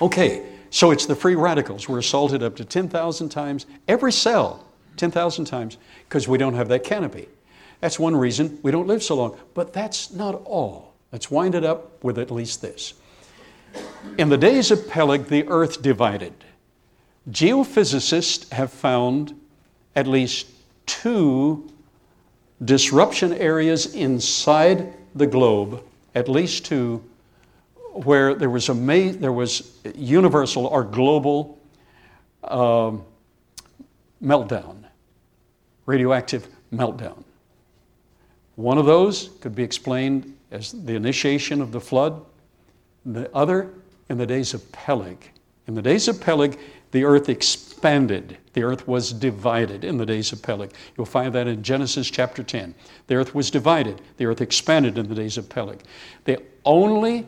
[0.00, 1.90] Okay, so it's the free radicals.
[1.90, 4.64] We're assaulted up to 10,000 times, every cell,
[4.96, 5.76] 10,000 times,
[6.08, 7.28] because we don't have that canopy.
[7.80, 9.38] That's one reason we don't live so long.
[9.52, 10.89] But that's not all.
[11.12, 12.94] Let's wind it up with at least this.
[14.18, 16.32] In the days of Peleg, the earth divided.
[17.30, 19.38] Geophysicists have found
[19.94, 20.48] at least
[20.86, 21.70] two
[22.64, 25.82] disruption areas inside the globe,
[26.14, 27.02] at least two,
[27.92, 31.58] where there was a there was universal or global
[32.44, 33.04] um,
[34.22, 34.84] meltdown,
[35.86, 37.24] radioactive meltdown.
[38.56, 42.24] One of those could be explained as the initiation of the flood.
[43.04, 43.72] The other
[44.08, 45.30] in the days of Peleg.
[45.66, 46.58] In the days of Peleg,
[46.90, 48.36] the earth expanded.
[48.52, 50.72] The earth was divided in the days of Peleg.
[50.96, 52.74] You'll find that in Genesis chapter 10.
[53.06, 54.00] The earth was divided.
[54.16, 55.80] The earth expanded in the days of Peleg.
[56.24, 57.26] The only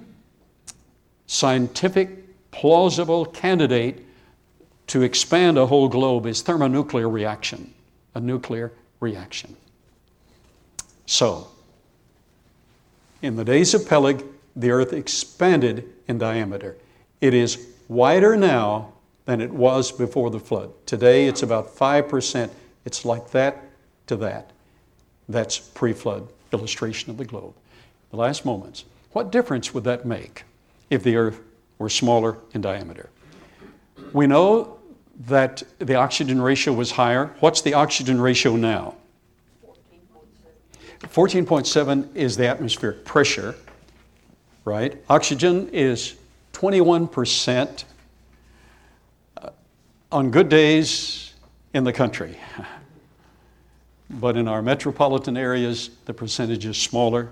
[1.27, 4.05] scientific, plausible candidate
[4.89, 7.73] to expand a whole globe is thermonuclear reaction,
[8.15, 9.57] a nuclear reaction.
[11.07, 11.49] So,
[13.23, 16.77] in the days of Peleg, the earth expanded in diameter.
[17.21, 18.93] It is wider now
[19.25, 20.73] than it was before the flood.
[20.85, 22.51] Today it's about 5%.
[22.85, 23.63] It's like that
[24.09, 24.51] to that.
[25.29, 27.55] That's pre flood illustration of the globe.
[28.11, 28.85] The last moments.
[29.13, 30.45] What difference would that make
[30.91, 31.41] if the earth
[31.79, 33.09] were smaller in diameter?
[34.13, 34.79] We know
[35.27, 37.35] that the oxygen ratio was higher.
[37.41, 38.97] What's the oxygen ratio now?
[41.09, 43.55] 14.7 is the atmospheric pressure,
[44.65, 44.97] right?
[45.09, 46.15] Oxygen is
[46.53, 47.85] 21%
[50.11, 51.35] on good days
[51.75, 52.37] in the country.
[54.21, 57.31] But in our metropolitan areas, the percentage is smaller,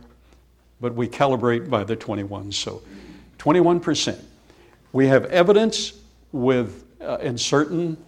[0.81, 2.53] but we calibrate by the 21.
[2.53, 2.81] So
[3.39, 4.19] 21%.
[4.93, 5.93] We have evidence
[6.33, 7.99] with, uh, in certain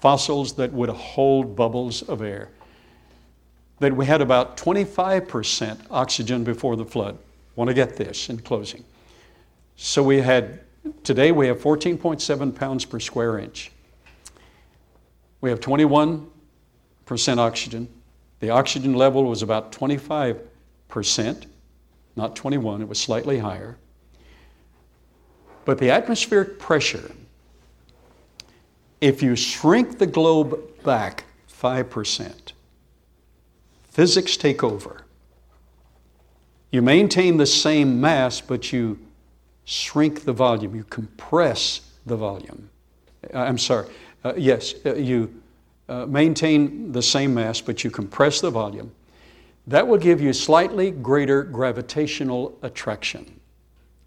[0.00, 2.50] fossils that would hold bubbles of air.
[3.82, 7.18] That we had about 25% oxygen before the flood.
[7.56, 8.84] Want to get this in closing.
[9.76, 10.60] So we had,
[11.02, 13.72] today we have 14.7 pounds per square inch.
[15.40, 16.26] We have 21%
[17.38, 17.88] oxygen.
[18.38, 21.46] The oxygen level was about 25%,
[22.14, 23.78] not 21, it was slightly higher.
[25.64, 27.10] But the atmospheric pressure,
[29.00, 31.24] if you shrink the globe back
[31.60, 32.52] 5%,
[33.92, 35.04] physics take over.
[36.70, 38.98] You maintain the same mass, but you
[39.64, 42.70] shrink the volume, you compress the volume.
[43.32, 43.88] Uh, I'm sorry,
[44.24, 45.42] uh, yes, uh, you
[45.88, 48.90] uh, maintain the same mass, but you compress the volume.
[49.66, 53.40] That will give you slightly greater gravitational attraction.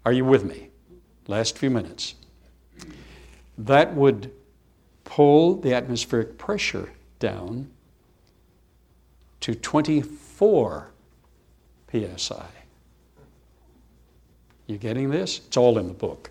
[0.04, 0.68] Are you with me?
[1.28, 2.16] Last few minutes.
[3.56, 4.32] That would
[5.04, 7.70] pull the atmospheric pressure down
[9.40, 10.90] to 24
[11.92, 12.46] psi.
[14.66, 15.40] You getting this?
[15.46, 16.30] It's all in the book,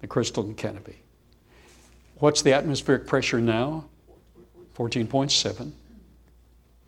[0.00, 0.98] the crystalline canopy.
[2.16, 3.84] What's the atmospheric pressure now?
[4.76, 5.72] 14.7.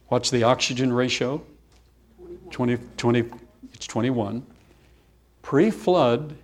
[0.08, 1.42] What's the oxygen ratio?
[2.50, 3.24] 20, 20
[3.72, 4.44] it's 21.
[5.42, 6.36] Pre flood,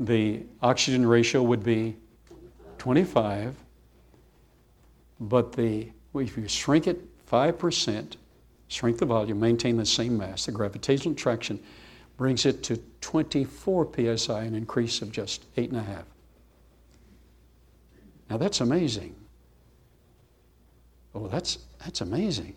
[0.00, 1.96] the oxygen ratio would be
[2.78, 3.54] 25,
[5.20, 7.00] but the, if you shrink it
[7.32, 8.16] 5%,
[8.68, 11.58] shrink the volume, maintain the same mass, the gravitational attraction
[12.18, 16.04] brings it to 24 psi, an increase of just 8.5.
[18.28, 19.16] Now that's amazing.
[21.14, 22.54] Oh, that's, that's amazing.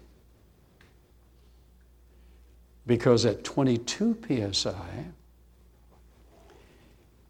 [2.85, 4.17] Because at 22
[4.51, 5.05] psi,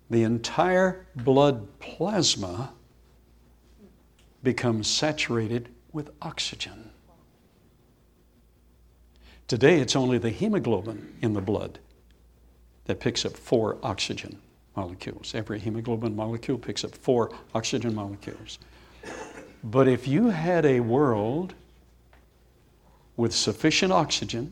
[0.09, 2.73] the entire blood plasma
[4.43, 6.91] becomes saturated with oxygen.
[9.47, 11.77] Today, it's only the hemoglobin in the blood
[12.85, 14.39] that picks up four oxygen
[14.75, 15.33] molecules.
[15.35, 18.57] Every hemoglobin molecule picks up four oxygen molecules.
[19.63, 21.53] But if you had a world
[23.17, 24.51] with sufficient oxygen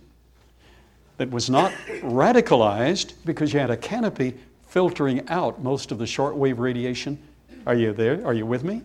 [1.18, 1.72] that was not
[2.02, 4.36] radicalized because you had a canopy
[4.68, 7.18] filtering out most of the shortwave radiation,
[7.66, 8.26] are you there?
[8.26, 8.82] Are you with me?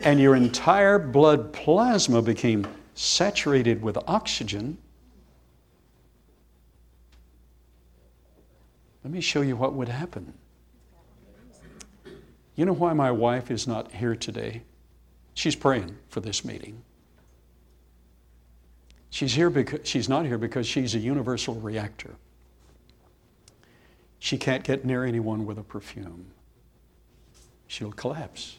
[0.00, 2.66] And your entire blood plasma became
[2.96, 4.78] saturated with oxygen.
[9.04, 10.32] Let me show you what would happen.
[12.56, 14.62] You know why my wife is not here today?
[15.34, 16.82] She's praying for this meeting.
[19.10, 22.16] She's here because she's not here because she's a universal reactor.
[24.18, 26.26] She can't get near anyone with a perfume.
[27.66, 28.58] She'll collapse.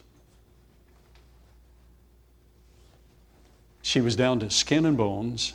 [3.82, 5.54] She was down to skin and bones.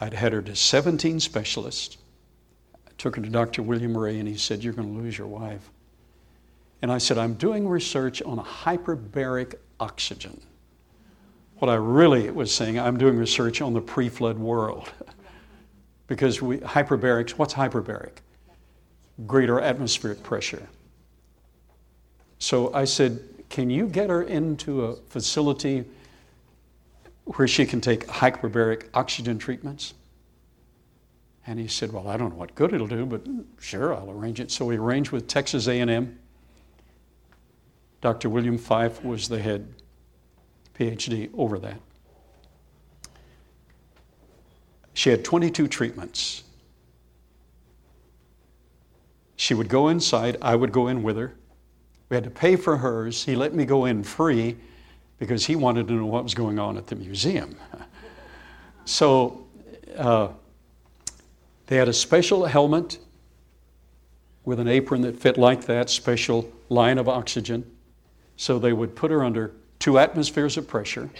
[0.00, 1.96] I'd had her to 17 specialists.
[2.86, 3.62] I took her to Dr.
[3.62, 5.70] William Rea, and he said, You're going to lose your wife.
[6.82, 10.40] And I said, I'm doing research on hyperbaric oxygen.
[11.58, 14.92] What I really was saying, I'm doing research on the pre flood world.
[16.06, 18.18] because we, hyperbarics, what's hyperbaric?
[19.26, 20.68] Greater atmospheric pressure.
[22.38, 25.84] So I said, Can you get her into a facility
[27.24, 29.94] where she can take hyperbaric oxygen treatments?
[31.46, 33.22] And he said, Well, I don't know what good it'll do, but
[33.58, 34.50] sure, I'll arrange it.
[34.50, 36.18] So we arranged with Texas A&M
[38.00, 38.28] Dr.
[38.28, 39.74] William Fife was the head
[40.78, 41.80] PhD over that.
[44.94, 46.44] She had 22 treatments.
[49.36, 51.34] She would go inside, I would go in with her.
[52.08, 53.24] We had to pay for hers.
[53.24, 54.56] He let me go in free
[55.18, 57.56] because he wanted to know what was going on at the museum.
[58.84, 59.46] so
[59.96, 60.28] uh,
[61.66, 62.98] they had a special helmet
[64.44, 67.70] with an apron that fit like that, special line of oxygen.
[68.36, 71.10] So they would put her under two atmospheres of pressure.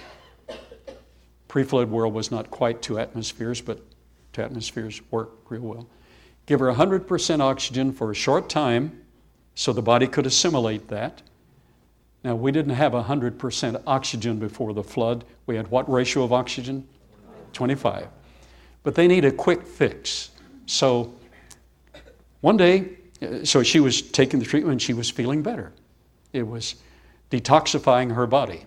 [1.48, 3.80] Pre flood world was not quite two atmospheres, but
[4.32, 5.88] two atmospheres work real well.
[6.46, 9.02] Give her 100% oxygen for a short time
[9.58, 11.20] so the body could assimilate that.
[12.22, 15.24] Now, we didn't have 100% oxygen before the flood.
[15.46, 16.86] We had what ratio of oxygen?
[17.54, 18.06] 25.
[18.84, 20.30] But they need a quick fix.
[20.66, 21.12] So,
[22.40, 25.72] one day, uh, so she was taking the treatment, she was feeling better.
[26.32, 26.76] It was
[27.32, 28.64] detoxifying her body.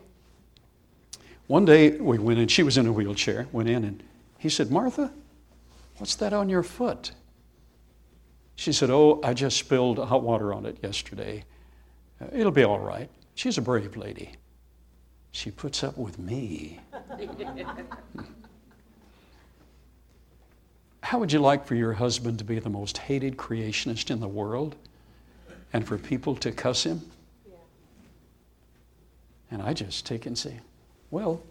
[1.47, 4.03] One day we went in, she was in a wheelchair, went in, and
[4.39, 5.09] he said, Martha,
[5.99, 7.11] what's that on your foot?
[8.61, 11.45] She said, Oh, I just spilled hot water on it yesterday.
[12.21, 13.09] Uh, it'll be all right.
[13.33, 14.33] She's a brave lady.
[15.31, 16.79] She puts up with me.
[21.01, 24.27] How would you like for your husband to be the most hated creationist in the
[24.27, 24.75] world
[25.73, 27.01] and for people to cuss him?
[27.49, 27.55] Yeah.
[29.49, 30.59] And I just take and say,
[31.09, 31.41] Well,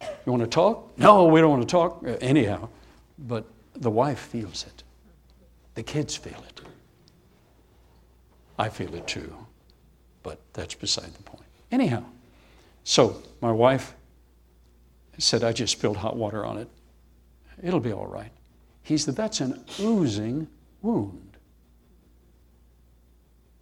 [0.00, 0.96] you want to talk?
[0.96, 2.04] No, we don't want to talk.
[2.06, 2.68] Uh, anyhow,
[3.18, 4.81] but the wife feels it,
[5.74, 6.60] the kids feel it.
[8.58, 9.34] I feel it too,
[10.22, 11.44] but that's beside the point.
[11.70, 12.04] Anyhow,
[12.84, 13.94] so my wife
[15.18, 16.68] said, I just spilled hot water on it.
[17.62, 18.30] It'll be all right.
[18.82, 20.48] He said, That's an oozing
[20.82, 21.36] wound.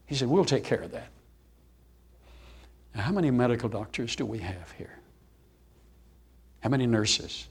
[0.06, 1.08] He said, We'll take care of that.
[2.94, 4.98] Now, how many medical doctors do we have here?
[6.60, 7.48] How many nurses?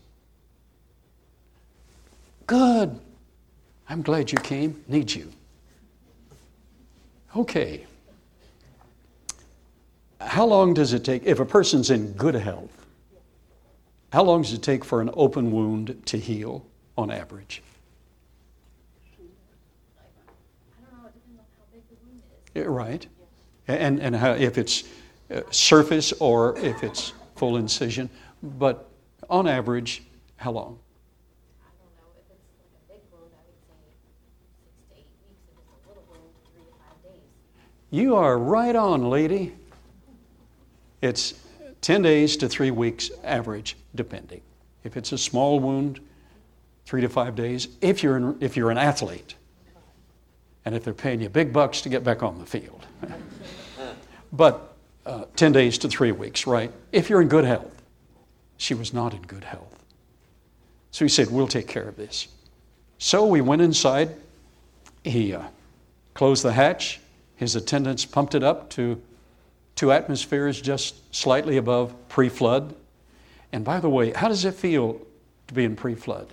[2.48, 3.00] Good.
[3.90, 4.84] I'm glad you came.
[4.88, 5.32] Need you.
[7.36, 7.86] Okay.
[10.22, 12.86] How long does it take, if a person's in good health,
[14.14, 16.66] how long does it take for an open wound to heal
[16.98, 17.64] on average?
[22.56, 23.06] Right.
[23.68, 24.84] And, and how, if it's
[25.34, 28.10] uh, surface or if it's full incision.
[28.42, 28.90] But
[29.30, 30.04] on average,
[30.38, 30.80] how long?
[37.92, 39.54] You are right on, lady.
[41.02, 41.34] It's
[41.82, 44.42] 10 days to three weeks average, depending.
[44.84, 46.00] If it's a small wound,
[46.86, 47.68] three to five days.
[47.82, 49.36] If you're, an, if you're an athlete,
[50.66, 52.86] and if they're paying you big bucks to get back on the field.
[54.34, 54.76] but
[55.06, 56.72] uh, 10 days to three weeks, right?
[56.92, 57.82] If you're in good health.
[58.58, 59.84] She was not in good health.
[60.92, 62.28] So he said, We'll take care of this.
[62.98, 64.10] So we went inside.
[65.04, 65.44] He uh,
[66.14, 67.00] closed the hatch.
[67.40, 69.02] His attendants pumped it up to
[69.76, 72.76] two atmospheres just slightly above pre flood.
[73.54, 75.00] And by the way, how does it feel
[75.48, 76.28] to be in pre flood?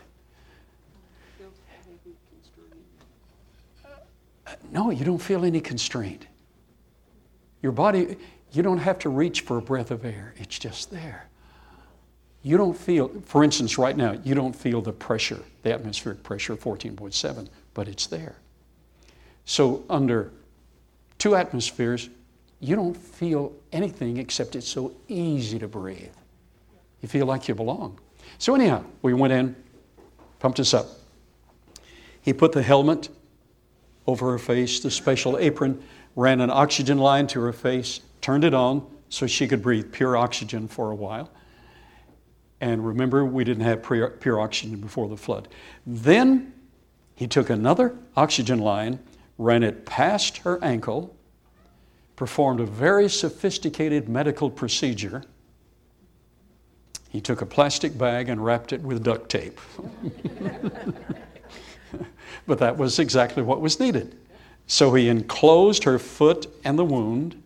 [4.73, 6.27] No, you don't feel any constraint.
[7.63, 8.17] Your body,
[8.51, 11.29] you don't have to reach for a breath of air, it's just there.
[12.43, 16.55] You don't feel, for instance, right now, you don't feel the pressure, the atmospheric pressure
[16.55, 18.35] of 14.7, but it's there.
[19.45, 20.33] So, under
[21.19, 22.09] two atmospheres,
[22.61, 26.13] you don't feel anything except it's so easy to breathe.
[27.03, 27.99] You feel like you belong.
[28.39, 29.55] So, anyhow, we went in,
[30.39, 30.87] pumped us up.
[32.23, 33.09] He put the helmet
[34.07, 35.83] over her face, the special apron,
[36.17, 40.17] ran an oxygen line to her face, turned it on so she could breathe pure
[40.17, 41.31] oxygen for a while.
[42.61, 45.49] And remember, we didn't have pure oxygen before the flood.
[45.87, 46.53] Then
[47.15, 48.99] he took another oxygen line,
[49.39, 51.15] ran it past her ankle,
[52.17, 55.23] performed a very sophisticated medical procedure.
[57.11, 59.61] He took a plastic bag and wrapped it with duct tape.
[62.47, 64.17] but that was exactly what was needed.
[64.67, 67.43] So he enclosed her foot and the wound,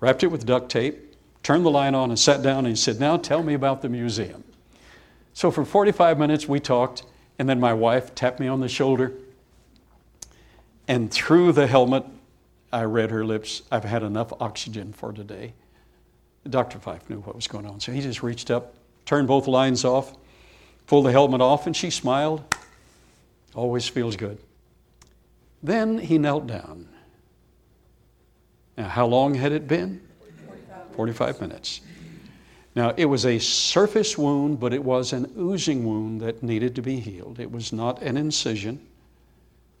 [0.00, 2.98] wrapped it with duct tape, turned the light on, and sat down and he said,
[2.98, 4.42] Now tell me about the museum.
[5.34, 7.04] So for 45 minutes we talked,
[7.38, 9.12] and then my wife tapped me on the shoulder.
[10.88, 12.04] And through the helmet,
[12.72, 15.54] I read her lips, I've had enough oxygen for today.
[16.48, 16.78] Dr.
[16.78, 20.14] Fife knew what was going on, so he just reached up, turned both lines off,
[20.86, 22.42] pulled the helmet off, and she smiled.
[23.54, 24.38] Always feels good.
[25.62, 26.88] Then he knelt down.
[28.76, 30.00] Now, how long had it been?
[30.92, 31.80] 45 minutes.
[32.74, 36.82] Now, it was a surface wound, but it was an oozing wound that needed to
[36.82, 37.40] be healed.
[37.40, 38.86] It was not an incision,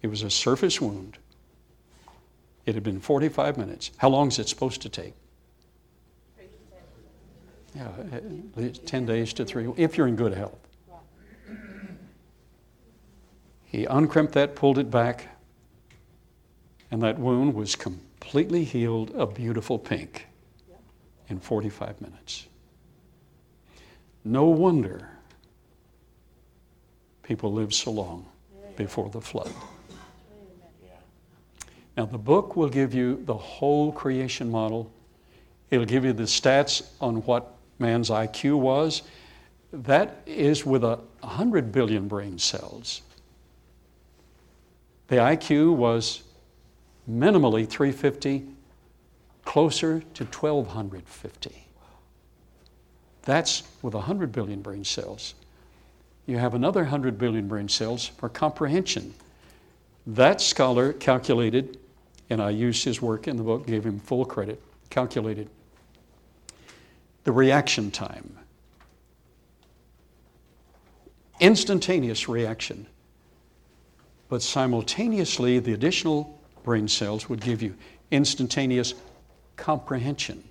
[0.06, 1.18] it was a surface wound.
[2.64, 3.90] It had been 45 minutes.
[3.96, 5.14] How long is it supposed to take?
[7.74, 7.88] Yeah,
[8.56, 10.60] uh, 10 days to three, if you're in good health.
[13.64, 15.26] He uncrimped that, pulled it back,
[16.92, 20.28] and that wound was completely healed a beautiful pink
[21.28, 22.46] in 45 minutes.
[24.24, 25.10] No wonder
[27.24, 28.24] people lived so long
[28.76, 29.52] before the flood.
[31.96, 34.92] Now, the book will give you the whole creation model.
[35.70, 39.02] It'll give you the stats on what man's IQ was.
[39.72, 43.02] That is with a 100 billion brain cells.
[45.08, 46.22] The IQ was
[47.10, 48.44] minimally 350,
[49.44, 51.66] closer to 1250.
[53.22, 55.34] That's with 100 billion brain cells.
[56.26, 59.14] You have another 100 billion brain cells for comprehension.
[60.06, 61.78] That scholar calculated,
[62.28, 65.48] and I used his work in the book, gave him full credit, calculated
[67.24, 68.38] the reaction time.
[71.40, 72.86] Instantaneous reaction.
[74.28, 77.74] But simultaneously, the additional brain cells would give you
[78.10, 78.94] instantaneous
[79.56, 80.42] comprehension.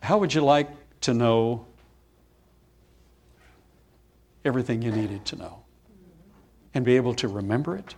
[0.00, 0.68] How would you like
[1.02, 1.66] to know
[4.44, 5.62] everything you needed to know
[6.74, 7.94] and be able to remember it?